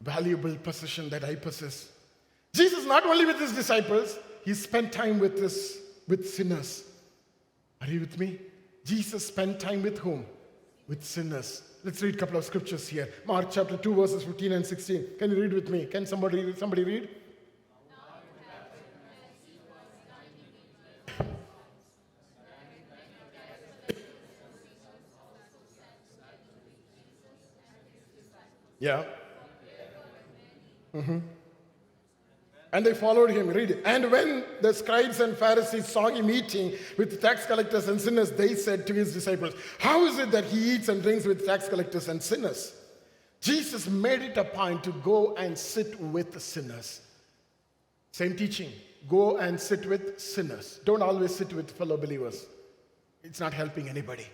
[0.00, 1.90] valuable possession that I possess.
[2.54, 6.84] Jesus, not only with his disciples, he spent time with, this, with sinners.
[7.80, 8.38] Are you with me?
[8.84, 10.26] Jesus spent time with whom?
[10.90, 11.62] With sinners.
[11.84, 13.08] Let's read a couple of scriptures here.
[13.24, 15.06] Mark chapter 2, verses 15 and 16.
[15.20, 15.86] Can you read with me?
[15.86, 17.08] Can somebody, somebody read?
[28.80, 29.04] Yeah.
[30.92, 31.18] Mm-hmm.
[32.72, 33.48] And they followed him.
[33.48, 33.82] Read.
[33.84, 38.54] And when the scribes and Pharisees saw him eating with tax collectors and sinners, they
[38.54, 42.08] said to his disciples, How is it that he eats and drinks with tax collectors
[42.08, 42.74] and sinners?
[43.40, 47.00] Jesus made it a point to go and sit with sinners.
[48.12, 48.70] Same teaching.
[49.08, 50.80] Go and sit with sinners.
[50.84, 52.46] Don't always sit with fellow believers.
[53.24, 54.26] It's not helping anybody.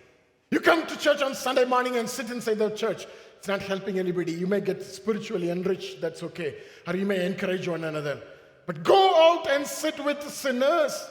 [0.51, 3.05] You come to church on Sunday morning and sit inside the church.
[3.47, 4.33] It's not helping anybody.
[4.33, 6.55] You may get spiritually enriched, that's okay.
[6.85, 8.21] Or you may encourage one another.
[8.65, 11.01] But go out and sit with sinners.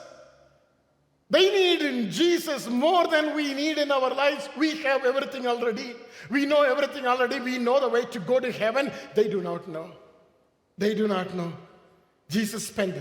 [1.31, 4.51] They need in Jesus more than we need in our lives.
[4.55, 5.95] We have everything already.
[6.29, 7.41] We know everything already.
[7.41, 8.93] We know the way to go to heaven.
[9.15, 9.93] They do not know.
[10.77, 11.55] They do not know.
[12.29, 12.97] Jesus spent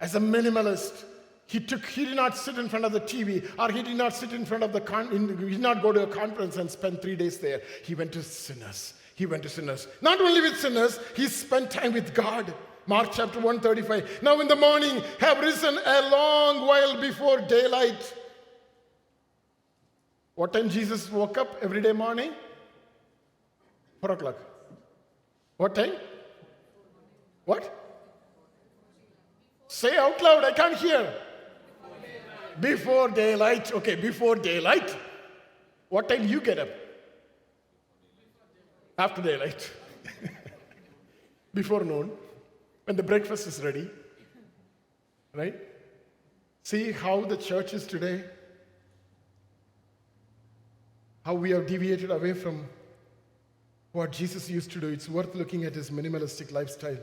[0.00, 1.02] as a minimalist
[1.46, 4.14] he took, he did not sit in front of the TV or he did not
[4.14, 7.00] sit in front of the, con, he did not go to a conference and spend
[7.00, 7.62] three days there.
[7.84, 8.94] He went to sinners.
[9.14, 9.86] He went to sinners.
[10.02, 12.52] Not only with sinners, he spent time with God.
[12.88, 14.22] Mark chapter 135.
[14.22, 18.14] Now in the morning have risen a long while before daylight.
[20.34, 22.32] What time Jesus woke up every day morning?
[24.00, 24.36] Four o'clock.
[25.56, 25.92] What time?
[27.44, 27.72] What?
[29.68, 31.12] Say out loud, I can't hear.
[32.60, 33.72] Before daylight.
[33.72, 34.96] Okay, before daylight.
[35.88, 36.68] What time you get up?
[38.98, 39.70] After daylight.
[41.54, 42.10] before noon.
[42.84, 43.90] When the breakfast is ready.
[45.34, 45.54] Right?
[46.62, 48.24] See how the church is today?
[51.24, 52.66] How we have deviated away from
[53.92, 54.88] what Jesus used to do.
[54.88, 56.98] It's worth looking at his minimalistic lifestyle.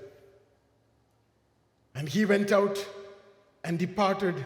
[1.95, 2.85] And he went out
[3.63, 4.45] and departed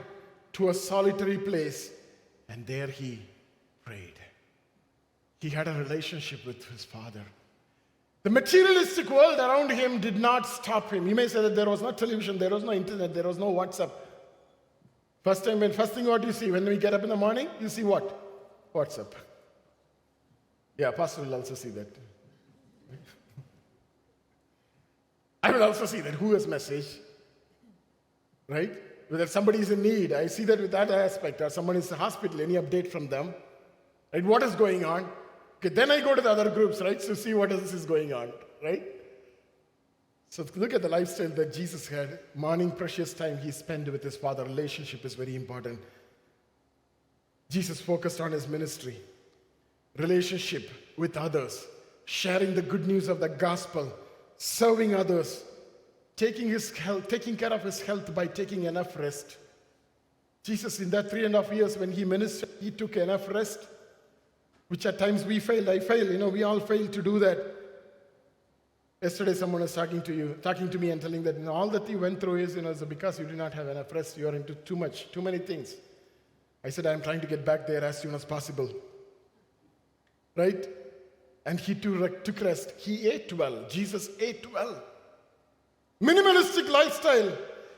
[0.58, 1.92] to a solitary place,
[2.50, 3.22] and there he
[3.86, 4.16] prayed.
[5.40, 7.22] He had a relationship with his father.
[8.24, 11.08] The materialistic world around him did not stop him.
[11.08, 13.54] You may say that there was no television, there was no internet, there was no
[13.54, 13.92] WhatsApp.
[15.24, 17.48] First time when first thing what you see when we get up in the morning,
[17.62, 18.74] you see what?
[18.74, 19.14] WhatsApp.
[20.76, 21.96] Yeah, Pastor will also see that.
[25.44, 26.88] I will also see that who has message,
[28.48, 28.87] right?
[29.10, 31.98] Whether somebody is in need, I see that with that aspect, or someone is in
[31.98, 33.34] hospital, any update from them,
[34.14, 34.24] right?
[34.24, 35.10] What is going on?
[35.58, 38.14] Okay, then I go to the other groups, right, to see what else is going
[38.14, 38.32] on,
[38.64, 38.84] right?
[40.30, 42.20] So look at the lifestyle that Jesus had.
[42.36, 44.44] Morning, precious time he spent with his father.
[44.44, 45.80] Relationship is very important.
[47.50, 48.98] Jesus focused on his ministry,
[49.98, 51.66] relationship with others,
[52.06, 53.92] sharing the good news of the gospel,
[54.38, 55.46] serving others,
[56.18, 59.38] taking his health, taking care of his health by taking enough rest.
[60.44, 63.60] Jesus, in that three and a half years when he ministered, he took enough rest,
[64.68, 65.70] which at times we fail.
[65.70, 66.12] I fail.
[66.12, 67.38] you know, we all fail to do that.
[69.02, 71.70] Yesterday, someone was talking to you, talking to me, and telling that you know, all
[71.70, 74.18] that you went through is, you know, is because you did not have enough rest.
[74.18, 75.76] You are into too much, too many things.
[76.64, 78.70] I said, I'm trying to get back there as soon as possible.
[80.36, 80.68] Right?
[81.46, 82.74] And he too took rest.
[82.78, 83.66] He ate well.
[83.70, 84.82] Jesus ate well.
[86.02, 87.32] Minimalistic lifestyle.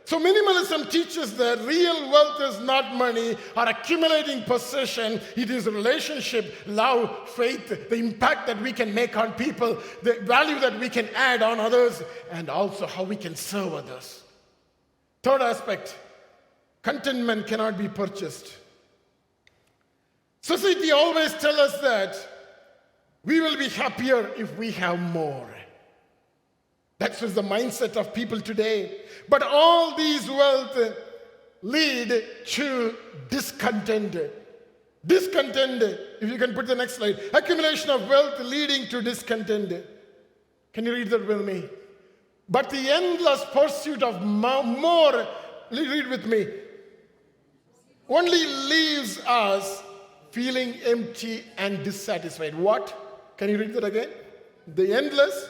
[0.06, 5.22] So, minimalism teaches that real wealth is not money or accumulating possession.
[5.36, 10.60] It is relationship, love, faith, the impact that we can make on people, the value
[10.62, 12.02] that we can add on others,
[12.32, 14.24] and also how we can serve others.
[15.22, 15.96] Third aspect
[16.82, 18.58] contentment cannot be purchased.
[20.42, 22.28] Society always tells us that
[23.24, 25.48] we will be happier if we have more.
[27.00, 29.02] That's just the mindset of people today.
[29.28, 30.78] But all these wealth
[31.62, 32.96] lead to
[33.30, 34.18] discontent.
[35.06, 35.82] Discontent,
[36.22, 37.20] if you can put the next slide.
[37.34, 39.86] Accumulation of wealth leading to discontent.
[40.74, 41.70] Can you read that with me?
[42.50, 45.26] But the endless pursuit of more,
[45.72, 46.48] read with me,
[48.10, 49.84] only leaves us
[50.32, 52.56] feeling empty and dissatisfied.
[52.56, 53.36] What?
[53.38, 54.10] Can you read that again?
[54.68, 55.48] The endless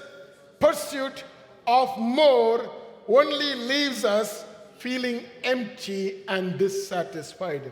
[0.60, 1.24] pursuit
[1.70, 2.68] of more
[3.08, 4.44] only leaves us
[4.80, 7.72] feeling empty and dissatisfied.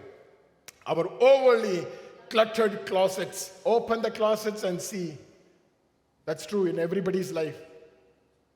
[0.86, 1.86] Our overly
[2.30, 3.54] cluttered closets.
[3.66, 5.18] Open the closets and see.
[6.26, 7.58] That's true in everybody's life.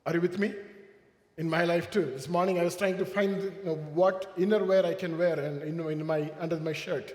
[0.06, 0.54] Are you with me?
[1.38, 2.04] In my life too.
[2.04, 5.40] This morning I was trying to find you know, what inner wear I can wear
[5.40, 7.14] and you know, in my under my shirt.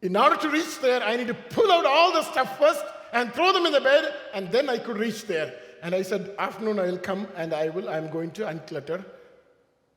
[0.00, 3.32] In order to reach there, I need to pull out all the stuff first and
[3.32, 5.54] throw them in the bed, and then I could reach there.
[5.84, 9.04] And I said, afternoon I will come and I will, I'm going to unclutter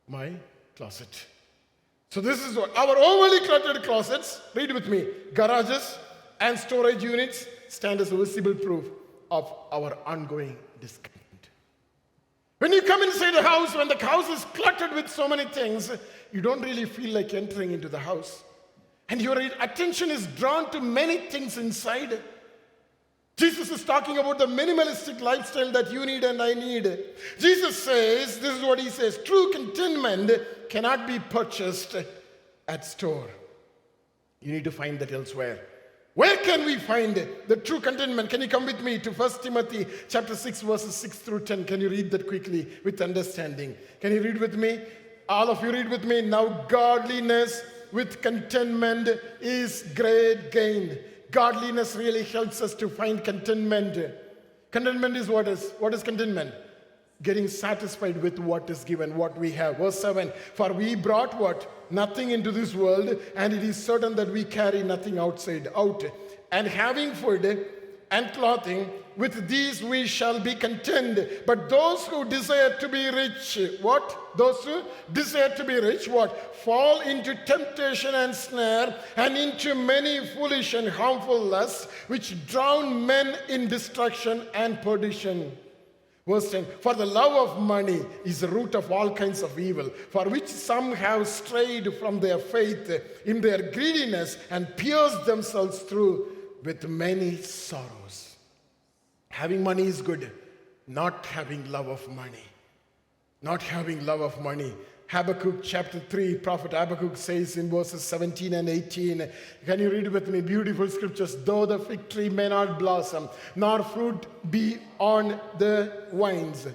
[0.10, 0.34] my
[0.76, 1.26] closet.
[2.12, 5.97] So this is what our overly cluttered closets, read with me, garages
[6.41, 8.86] and storage units stand as a visible proof
[9.32, 11.50] of our ongoing discontent.
[12.60, 15.89] When you come inside the house, when the house is cluttered with so many things,
[16.34, 18.43] you don't really feel like entering into the house.
[19.08, 22.21] And your attention is drawn to many things inside.
[23.38, 27.00] Jesus is talking about the minimalistic lifestyle that you need and I need.
[27.38, 30.32] Jesus says, this is what he says true contentment
[30.69, 31.95] cannot be purchased
[32.67, 33.30] at store.
[34.41, 35.60] You need to find that elsewhere.
[36.15, 38.32] Where can we find the true contentment?
[38.32, 41.65] Can you come with me to 1 Timothy chapter 6 verses 6 through 10?
[41.65, 43.76] Can you read that quickly with understanding?
[44.02, 44.82] Can you read with me?
[45.30, 46.21] All of you read with me.
[46.21, 49.10] Now godliness with contentment
[49.41, 50.97] is great gain.
[51.31, 53.97] Godliness really helps us to find contentment.
[54.71, 56.53] Contentment is what is what is contentment?
[57.23, 59.77] Getting satisfied with what is given, what we have.
[59.77, 61.69] Verse 7 For we brought what?
[61.89, 66.03] Nothing into this world, and it is certain that we carry nothing outside out.
[66.51, 67.67] And having food
[68.11, 71.20] and clothing, with these we shall be content.
[71.45, 74.38] But those who desire to be rich, what?
[74.38, 76.55] Those who desire to be rich, what?
[76.57, 83.36] Fall into temptation and snare, and into many foolish and harmful lusts, which drown men
[83.49, 85.51] in destruction and perdition.
[86.28, 89.89] Verse 10 For the love of money is the root of all kinds of evil,
[90.11, 92.91] for which some have strayed from their faith
[93.26, 96.28] in their greediness and pierced themselves through
[96.63, 98.26] with many sorrows.
[99.38, 100.31] Having money is good,
[100.88, 102.45] not having love of money.
[103.43, 104.73] Not having love of money.
[105.09, 109.29] Habakkuk chapter 3, Prophet Habakkuk says in verses 17 and 18,
[109.63, 110.41] can you read with me?
[110.41, 111.35] Beautiful scriptures.
[111.45, 116.65] Though the fig tree may not blossom, nor fruit be on the vines,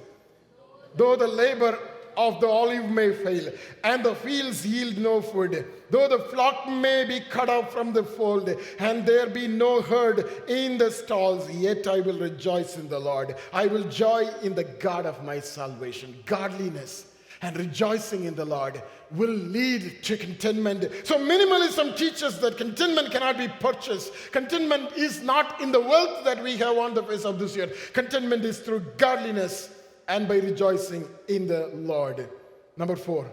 [0.94, 1.76] though the labor
[2.16, 3.52] of the olive may fail,
[3.84, 5.64] and the fields yield no food.
[5.90, 10.26] Though the flock may be cut off from the fold, and there be no herd
[10.48, 13.36] in the stalls, yet I will rejoice in the Lord.
[13.52, 16.16] I will joy in the God of my salvation.
[16.26, 17.06] Godliness
[17.42, 20.88] and rejoicing in the Lord will lead to contentment.
[21.04, 24.12] So, minimalism teaches that contentment cannot be purchased.
[24.30, 27.90] Contentment is not in the wealth that we have on the face of this earth.
[27.92, 29.70] Contentment is through godliness
[30.12, 32.28] and by rejoicing in the Lord.
[32.76, 33.32] Number four,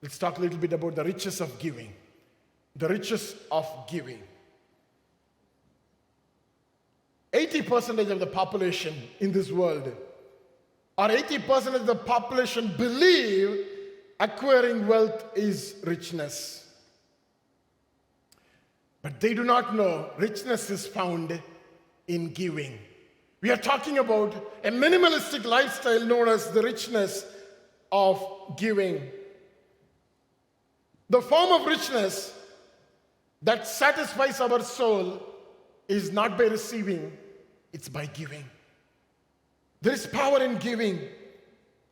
[0.00, 1.92] let's talk a little bit about the riches of giving.
[2.76, 4.22] The riches of giving.
[7.30, 9.94] 80% of the population in this world,
[10.96, 13.66] or 80% of the population believe
[14.18, 16.70] acquiring wealth is richness.
[19.02, 21.42] But they do not know richness is found
[22.08, 22.78] in giving.
[23.42, 27.26] We are talking about a minimalistic lifestyle known as the richness
[27.90, 29.02] of giving.
[31.10, 32.38] The form of richness
[33.42, 35.20] that satisfies our soul
[35.88, 37.18] is not by receiving,
[37.72, 38.44] it's by giving.
[39.80, 41.00] There is power in giving.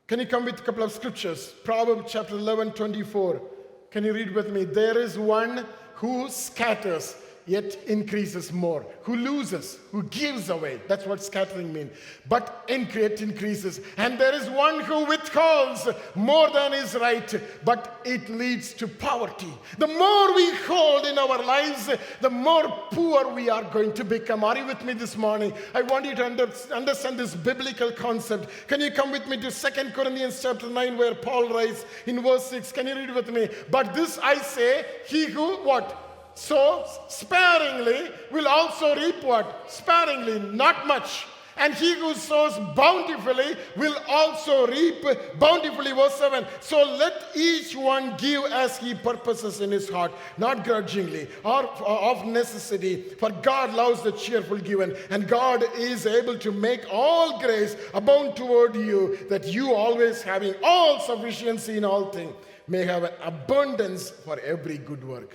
[0.07, 1.53] Can you come with a couple of scriptures?
[1.65, 3.43] Proverbs chapter 11, 24.
[3.91, 4.65] Can you read with me?
[4.65, 7.17] There is one who scatters
[7.51, 8.87] yet increases more.
[9.03, 10.81] Who loses, who gives away.
[10.87, 11.91] That's what scattering means.
[12.29, 13.81] But increase increases.
[13.97, 17.29] And there is one who withholds more than is right,
[17.65, 19.53] but it leads to poverty.
[19.79, 21.91] The more we hold in our lives,
[22.21, 24.45] the more poor we are going to become.
[24.45, 25.53] Are you with me this morning?
[25.75, 28.49] I want you to under, understand this biblical concept.
[28.69, 32.47] Can you come with me to Second Corinthians chapter 9, where Paul writes in verse
[32.47, 32.71] 6?
[32.71, 33.49] Can you read with me?
[33.73, 36.07] But this I say, he who what?
[36.41, 39.67] So sparingly will also reap what?
[39.69, 41.27] Sparingly, not much.
[41.59, 45.05] And he who sows bountifully will also reap
[45.39, 45.93] bountifully.
[45.93, 46.47] Verse 7.
[46.61, 52.25] So let each one give as he purposes in his heart, not grudgingly or of
[52.25, 53.03] necessity.
[53.21, 58.35] For God loves the cheerful given, and God is able to make all grace abound
[58.35, 62.35] toward you, that you always having all sufficiency in all things
[62.67, 65.35] may have an abundance for every good work.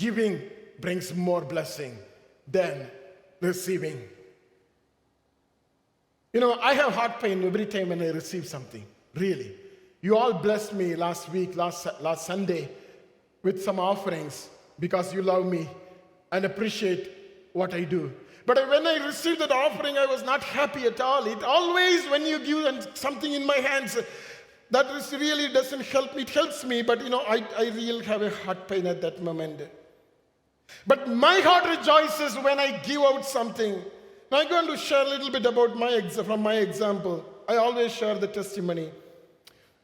[0.00, 0.40] Giving
[0.80, 1.98] brings more blessing
[2.48, 2.90] than
[3.42, 4.00] receiving.
[6.32, 9.54] You know, I have heart pain every time when I receive something, really.
[10.00, 12.70] You all blessed me last week, last, last Sunday,
[13.42, 14.48] with some offerings
[14.78, 15.68] because you love me
[16.32, 18.10] and appreciate what I do.
[18.46, 21.26] But when I received that offering, I was not happy at all.
[21.26, 23.98] It always, when you give something in my hands,
[24.70, 26.22] that really doesn't help me.
[26.22, 29.22] It helps me, but you know, I, I really have a heart pain at that
[29.22, 29.60] moment.
[30.86, 33.82] But my heart rejoices when I give out something.
[34.30, 37.24] Now I'm going to share a little bit about my ex- from my example.
[37.48, 38.90] I always share the testimony.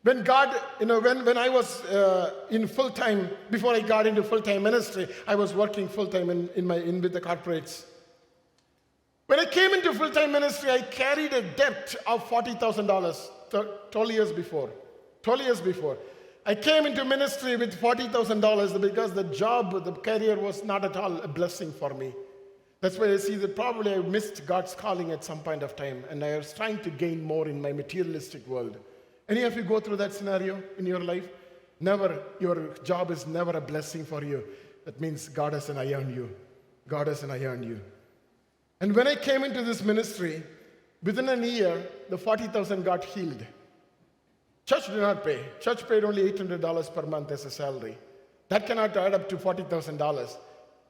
[0.02, 4.06] When God, you know, when, when I was uh, in full time, before I got
[4.06, 7.20] into full time ministry, I was working full time in, in, my, in with the
[7.20, 7.84] corporates.
[9.26, 13.30] When I came into full time ministry, I carried a debt of $40,000
[13.90, 14.70] 12 years before.
[15.22, 15.98] 12 years before.
[16.48, 21.20] I came into ministry with $40,000 because the job, the career was not at all
[21.20, 22.14] a blessing for me.
[22.80, 26.04] That's why I see that probably I missed God's calling at some point of time
[26.08, 28.78] and I was trying to gain more in my materialistic world.
[29.28, 31.28] Any of you go through that scenario in your life?
[31.80, 34.44] Never, your job is never a blessing for you.
[34.84, 36.30] That means God has an eye on you.
[36.86, 37.80] God has an eye on you.
[38.80, 40.44] And when I came into this ministry,
[41.02, 43.44] within a year, the 40,000 got healed.
[44.66, 45.44] Church did not pay.
[45.60, 47.96] Church paid only $800 per month as a salary.
[48.48, 50.36] That cannot add up to $40,000.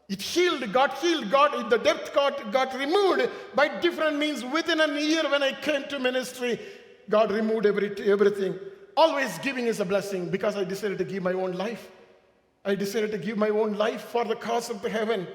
[0.08, 4.44] It healed, got healed, got the debt got, got removed by different means.
[4.44, 6.58] Within a year, when I came to ministry,
[7.10, 8.58] God removed every, everything.
[8.96, 11.90] Always giving is a blessing because I decided to give my own life.
[12.64, 15.26] I decided to give my own life for the cause of the heaven.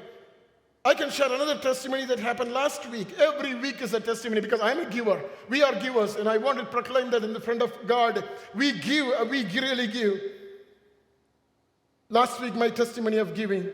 [0.83, 3.07] I can share another testimony that happened last week.
[3.19, 5.21] Every week is a testimony because I'm a giver.
[5.47, 8.27] We are givers, and I want to proclaim that in the front of God.
[8.55, 10.19] We give, uh, we really give.
[12.09, 13.69] Last week, my testimony of giving.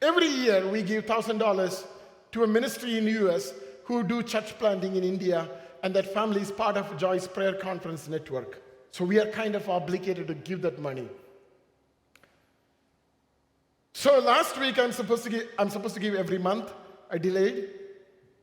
[0.00, 1.86] Every year, we give $1,000
[2.32, 3.52] to a ministry in US
[3.84, 5.50] who do church planting in India,
[5.82, 8.62] and that family is part of Joyce Prayer Conference Network.
[8.90, 11.08] So we are kind of obligated to give that money.
[13.98, 16.72] So last week I'm supposed to give, I'm supposed to give every month.
[17.10, 17.68] I delayed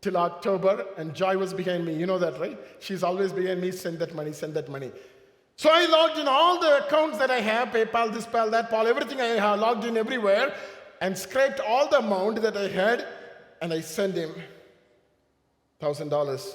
[0.01, 1.93] till October, and Joy was behind me.
[1.95, 2.59] You know that, right?
[2.81, 3.71] She's always behind me.
[3.71, 4.33] Send that money.
[4.33, 4.91] Send that money.
[5.55, 8.85] So I logged in all the accounts that I have PayPal, this, PAL, that, PAL,
[8.85, 10.53] everything I have logged in everywhere,
[10.99, 13.07] and scraped all the amount that I had,
[13.61, 14.35] and I sent him
[15.79, 16.53] thousand dollars.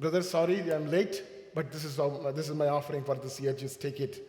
[0.00, 1.22] Brother, sorry, I'm late.
[1.54, 2.00] but this is,
[2.34, 4.28] this is my offering for this year, just take it.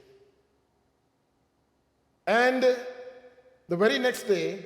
[2.28, 2.78] And
[3.72, 4.65] the very next day,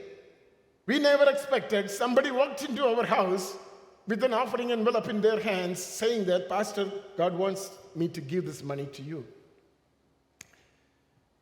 [0.87, 3.55] we never expected somebody walked into our house
[4.07, 8.47] with an offering envelope in their hands saying that, Pastor, God wants me to give
[8.47, 9.23] this money to you.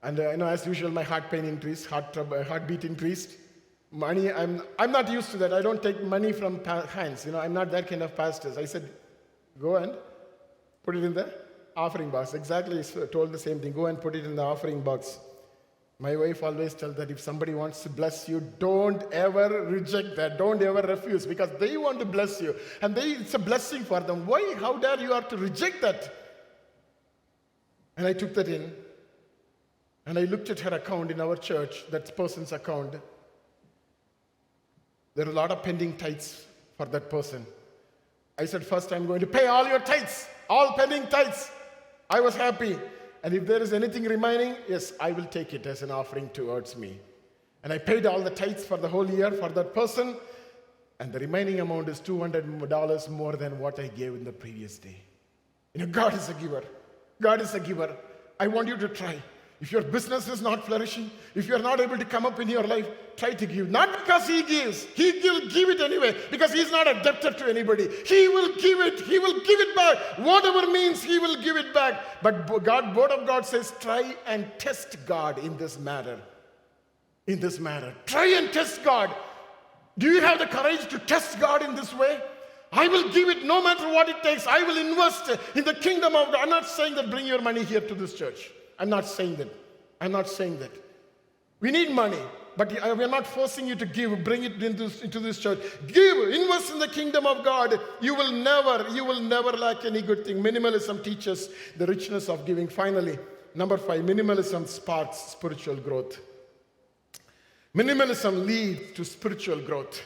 [0.02, 3.38] And uh, you know, as usual, my heart pain increased, heart trouble, heartbeat increased.
[3.92, 5.54] Money, I'm, I'm not used to that.
[5.54, 7.26] I don't take money from pa- hands.
[7.26, 8.52] You know, I'm not that kind of pastor.
[8.58, 8.90] I said,
[9.58, 9.94] go and
[10.84, 11.34] put it in the
[11.78, 12.34] offering box.
[12.34, 13.72] Exactly, told the same thing.
[13.72, 15.18] Go and put it in the offering box.
[16.04, 20.38] My wife always tells that if somebody wants to bless you, don't ever reject that.
[20.38, 22.54] Don't ever refuse because they want to bless you.
[22.82, 24.28] And they, it's a blessing for them.
[24.28, 24.54] Why?
[24.60, 26.14] How dare you are to reject that?
[27.96, 28.74] And I took that in.
[30.06, 32.96] And I looked at her account in our church, that person's account.
[35.16, 36.46] There are a lot of pending tithes
[36.76, 37.46] for that person.
[38.38, 41.50] I said, First, I'm going to pay all your tithes, all pending tithes.
[42.10, 42.78] I was happy.
[43.24, 46.76] And if there is anything remaining, yes, I will take it as an offering towards
[46.76, 47.00] me.
[47.64, 50.18] And I paid all the tithes for the whole year for that person.
[51.00, 54.98] And the remaining amount is $200 more than what I gave in the previous day.
[55.74, 56.64] You know, God is a giver.
[57.22, 57.96] God is a giver.
[58.40, 59.18] I want you to try.
[59.64, 62.64] If your business is not flourishing, if you're not able to come up in your
[62.64, 62.86] life,
[63.16, 63.70] try to give.
[63.70, 67.46] Not because He gives, He will give it anyway, because He's not a debtor to
[67.46, 67.88] anybody.
[68.06, 69.98] He will give it, He will give it back.
[70.18, 72.22] Whatever means, He will give it back.
[72.22, 76.20] But God, Word of God says, try and test God in this matter.
[77.28, 77.96] In this matter.
[78.06, 79.16] Try and test God.
[79.98, 82.22] Do you have the courage to test God in this way?
[82.74, 84.46] I will give it no matter what it takes.
[84.46, 86.42] I will invest in the kingdom of God.
[86.42, 88.52] I'm not saying that bring your money here to this church.
[88.84, 89.48] I'm not saying that.
[90.02, 90.72] I'm not saying that.
[91.62, 92.20] We need money,
[92.58, 95.60] but we are not forcing you to give, bring it into, into this church.
[95.88, 97.80] Give, invest in the kingdom of God.
[98.02, 100.44] You will never, you will never lack any good thing.
[100.44, 102.68] Minimalism teaches the richness of giving.
[102.68, 103.18] Finally,
[103.56, 106.20] number five, minimalism sparks spiritual growth.
[107.74, 110.02] Minimalism leads to spiritual growth.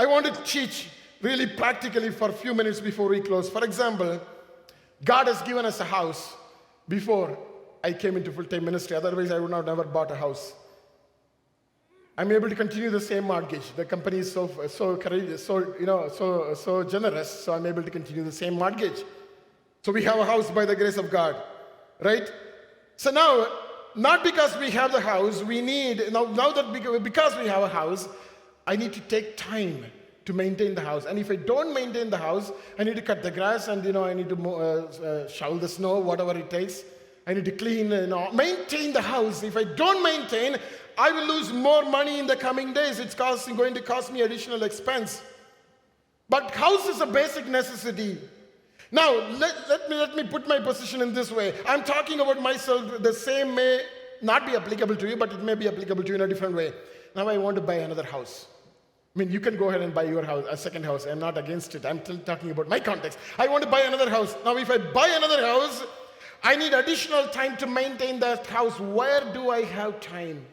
[0.00, 0.88] I want to teach
[1.22, 3.48] really practically for a few minutes before we close.
[3.48, 4.20] For example,
[5.04, 6.34] God has given us a house
[6.88, 7.38] before
[7.82, 8.96] I came into full time ministry.
[8.96, 10.54] Otherwise, I would have never bought a house.
[12.18, 13.74] I'm able to continue the same mortgage.
[13.76, 17.82] The company is so, so courageous, so, you know, so, so generous, so I'm able
[17.82, 19.04] to continue the same mortgage.
[19.82, 21.42] So we have a house by the grace of God,
[22.00, 22.30] right?
[22.96, 23.46] So now,
[23.94, 26.70] not because we have the house, we need, now, now that
[27.02, 28.06] because we have a house,
[28.66, 29.86] I need to take time
[30.26, 31.06] to maintain the house.
[31.06, 33.92] And if I don't maintain the house, I need to cut the grass and, you
[33.92, 36.82] know, I need to uh, uh, shovel the snow, whatever it takes.
[37.30, 39.44] I need to clean, and know, maintain the house.
[39.44, 40.56] If I don't maintain,
[40.98, 42.98] I will lose more money in the coming days.
[42.98, 45.22] It's costing, going to cost me additional expense.
[46.28, 48.18] But house is a basic necessity.
[48.90, 51.54] Now, let, let, me, let me put my position in this way.
[51.68, 53.00] I'm talking about myself.
[53.00, 53.82] The same may
[54.20, 56.56] not be applicable to you, but it may be applicable to you in a different
[56.56, 56.72] way.
[57.14, 58.48] Now, I want to buy another house.
[59.14, 61.06] I mean, you can go ahead and buy your house, a second house.
[61.06, 61.86] I'm not against it.
[61.86, 63.20] I'm still talking about my context.
[63.38, 64.34] I want to buy another house.
[64.44, 65.84] Now, if I buy another house,
[66.42, 68.78] I need additional time to maintain that house.
[68.80, 70.46] Where do I have time?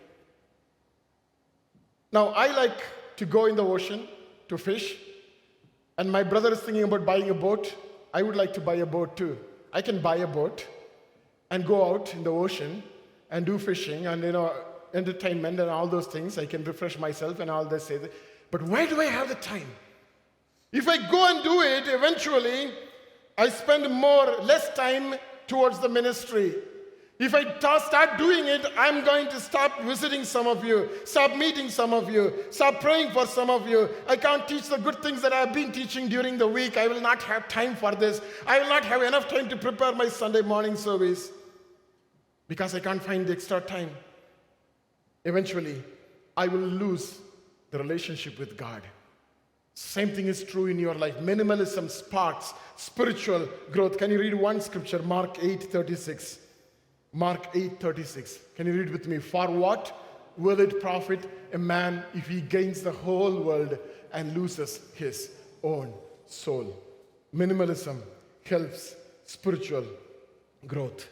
[2.12, 2.80] Now, I like
[3.18, 4.08] to go in the ocean
[4.50, 4.96] to fish,
[5.98, 7.76] and my brother is thinking about buying a boat.
[8.14, 9.38] I would like to buy a boat too.
[9.74, 10.66] I can buy a boat
[11.52, 12.84] and go out in the ocean
[13.30, 14.54] and do fishing and you know
[14.94, 16.38] entertainment and all those things.
[16.38, 17.92] I can refresh myself and all this.
[18.52, 19.68] But where do I have the time?
[20.72, 22.72] If I go and do it, eventually
[23.38, 25.16] I spend more less time
[25.48, 26.56] towards the ministry.
[27.20, 31.68] If I start doing it, I'm going to stop visiting some of you, stop meeting
[31.68, 33.90] some of you, stop praying for some of you.
[34.08, 36.78] I can't teach the good things that I've been teaching during the week.
[36.78, 38.22] I will not have time for this.
[38.46, 41.32] I will not have enough time to prepare my Sunday morning service
[42.48, 43.90] because I can't find the extra time.
[45.26, 45.84] Eventually,
[46.38, 47.20] I will lose
[47.72, 48.84] the relationship with God.
[49.78, 51.20] Same thing is true in your life.
[51.20, 54.00] Minimalism sparks spiritual growth.
[54.00, 54.98] Can you read one scripture?
[55.04, 56.40] Mark 8 36.
[57.14, 58.40] Mark 8 36.
[58.56, 59.20] Can you read with me?
[59.20, 59.96] For what
[60.36, 63.78] will it profit a man if he gains the whole world
[64.14, 65.30] and loses his
[65.62, 65.94] own
[66.26, 66.76] soul?
[67.32, 68.02] Minimalism
[68.46, 68.96] helps
[69.28, 69.86] spiritual
[70.66, 71.08] growth.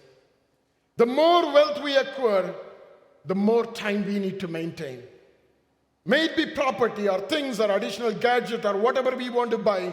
[0.97, 2.55] The more wealth we acquire,
[3.25, 5.03] the more time we need to maintain.
[6.05, 9.91] May it be property or things or additional gadget or whatever we want to buy,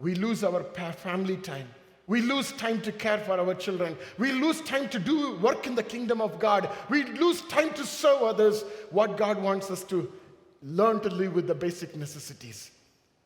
[0.00, 1.68] we lose our family time.
[2.08, 3.96] We lose time to care for our children.
[4.18, 6.68] We lose time to do work in the kingdom of God.
[6.88, 8.64] We lose time to serve others.
[8.90, 10.12] What God wants us to
[10.62, 12.70] learn to live with the basic necessities.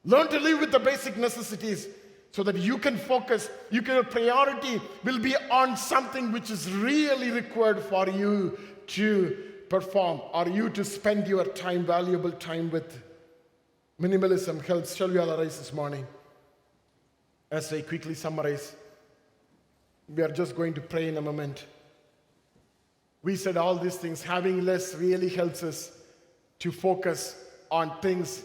[0.05, 1.89] Learn to live with the basic necessities.
[2.33, 6.71] so that you can focus, you can, your priority will be on something which is
[6.73, 13.03] really required for you to perform or you to spend your time, valuable time with.
[13.99, 14.95] Minimalism helps.
[14.97, 16.07] Shall we all arise this morning?
[17.51, 18.75] As I quickly summarize,
[20.09, 21.67] we are just going to pray in a moment.
[23.23, 25.93] We said all these things, having less really helps us
[26.59, 27.37] to focus
[27.71, 28.43] on things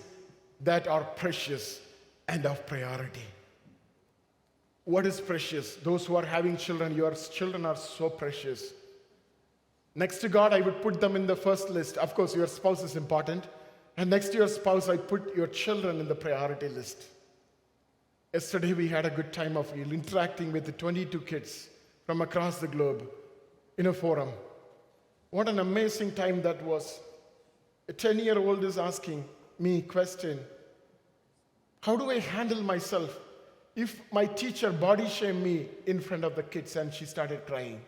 [0.61, 1.82] that are precious
[2.28, 3.26] and of priority.
[4.84, 5.76] What is precious?
[5.76, 8.73] Those who are having children, your children are so precious.
[9.95, 11.97] Next to God, I would put them in the first list.
[11.97, 13.47] Of course, your spouse is important.
[13.95, 17.03] And next to your spouse, I put your children in the priority list.
[18.33, 21.69] Yesterday, we had a good time of interacting with the 22 kids
[22.05, 23.09] from across the globe
[23.77, 24.29] in a forum.
[25.29, 26.99] What an amazing time that was.
[27.87, 29.23] A 10 year old is asking
[29.59, 30.39] me a question
[31.81, 33.17] How do I handle myself
[33.75, 37.79] if my teacher body shamed me in front of the kids and she started crying?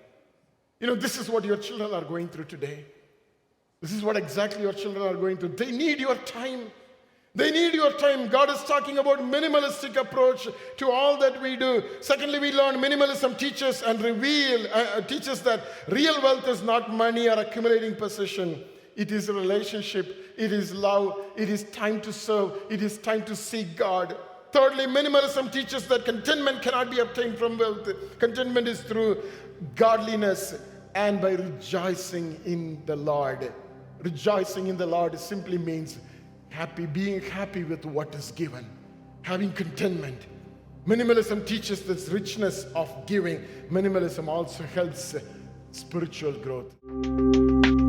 [0.80, 2.86] You know, this is what your children are going through today.
[3.82, 5.50] This is what exactly your children are going through.
[5.50, 6.72] They need your time.
[7.36, 8.30] They need your time.
[8.30, 10.48] God is talking about minimalistic approach
[10.78, 11.84] to all that we do.
[12.02, 16.92] Secondly, we learn minimalism teaches and reveal uh, uh, teaches that real wealth is not
[16.92, 18.64] money or accumulating possession.
[18.96, 20.34] It is a relationship.
[20.36, 21.20] It is love.
[21.36, 22.54] It is time to serve.
[22.70, 24.18] It is time to seek God.
[24.58, 27.88] Thirdly, minimalism teaches that contentment cannot be obtained from wealth.
[28.18, 29.22] Contentment is through
[29.76, 30.56] godliness
[30.96, 33.54] and by rejoicing in the Lord.
[34.00, 36.00] Rejoicing in the Lord simply means
[36.50, 38.68] happy, being happy with what is given,
[39.22, 40.26] having contentment.
[40.88, 43.46] Minimalism teaches this richness of giving.
[43.70, 45.16] Minimalism also helps
[45.72, 47.87] spiritual growth.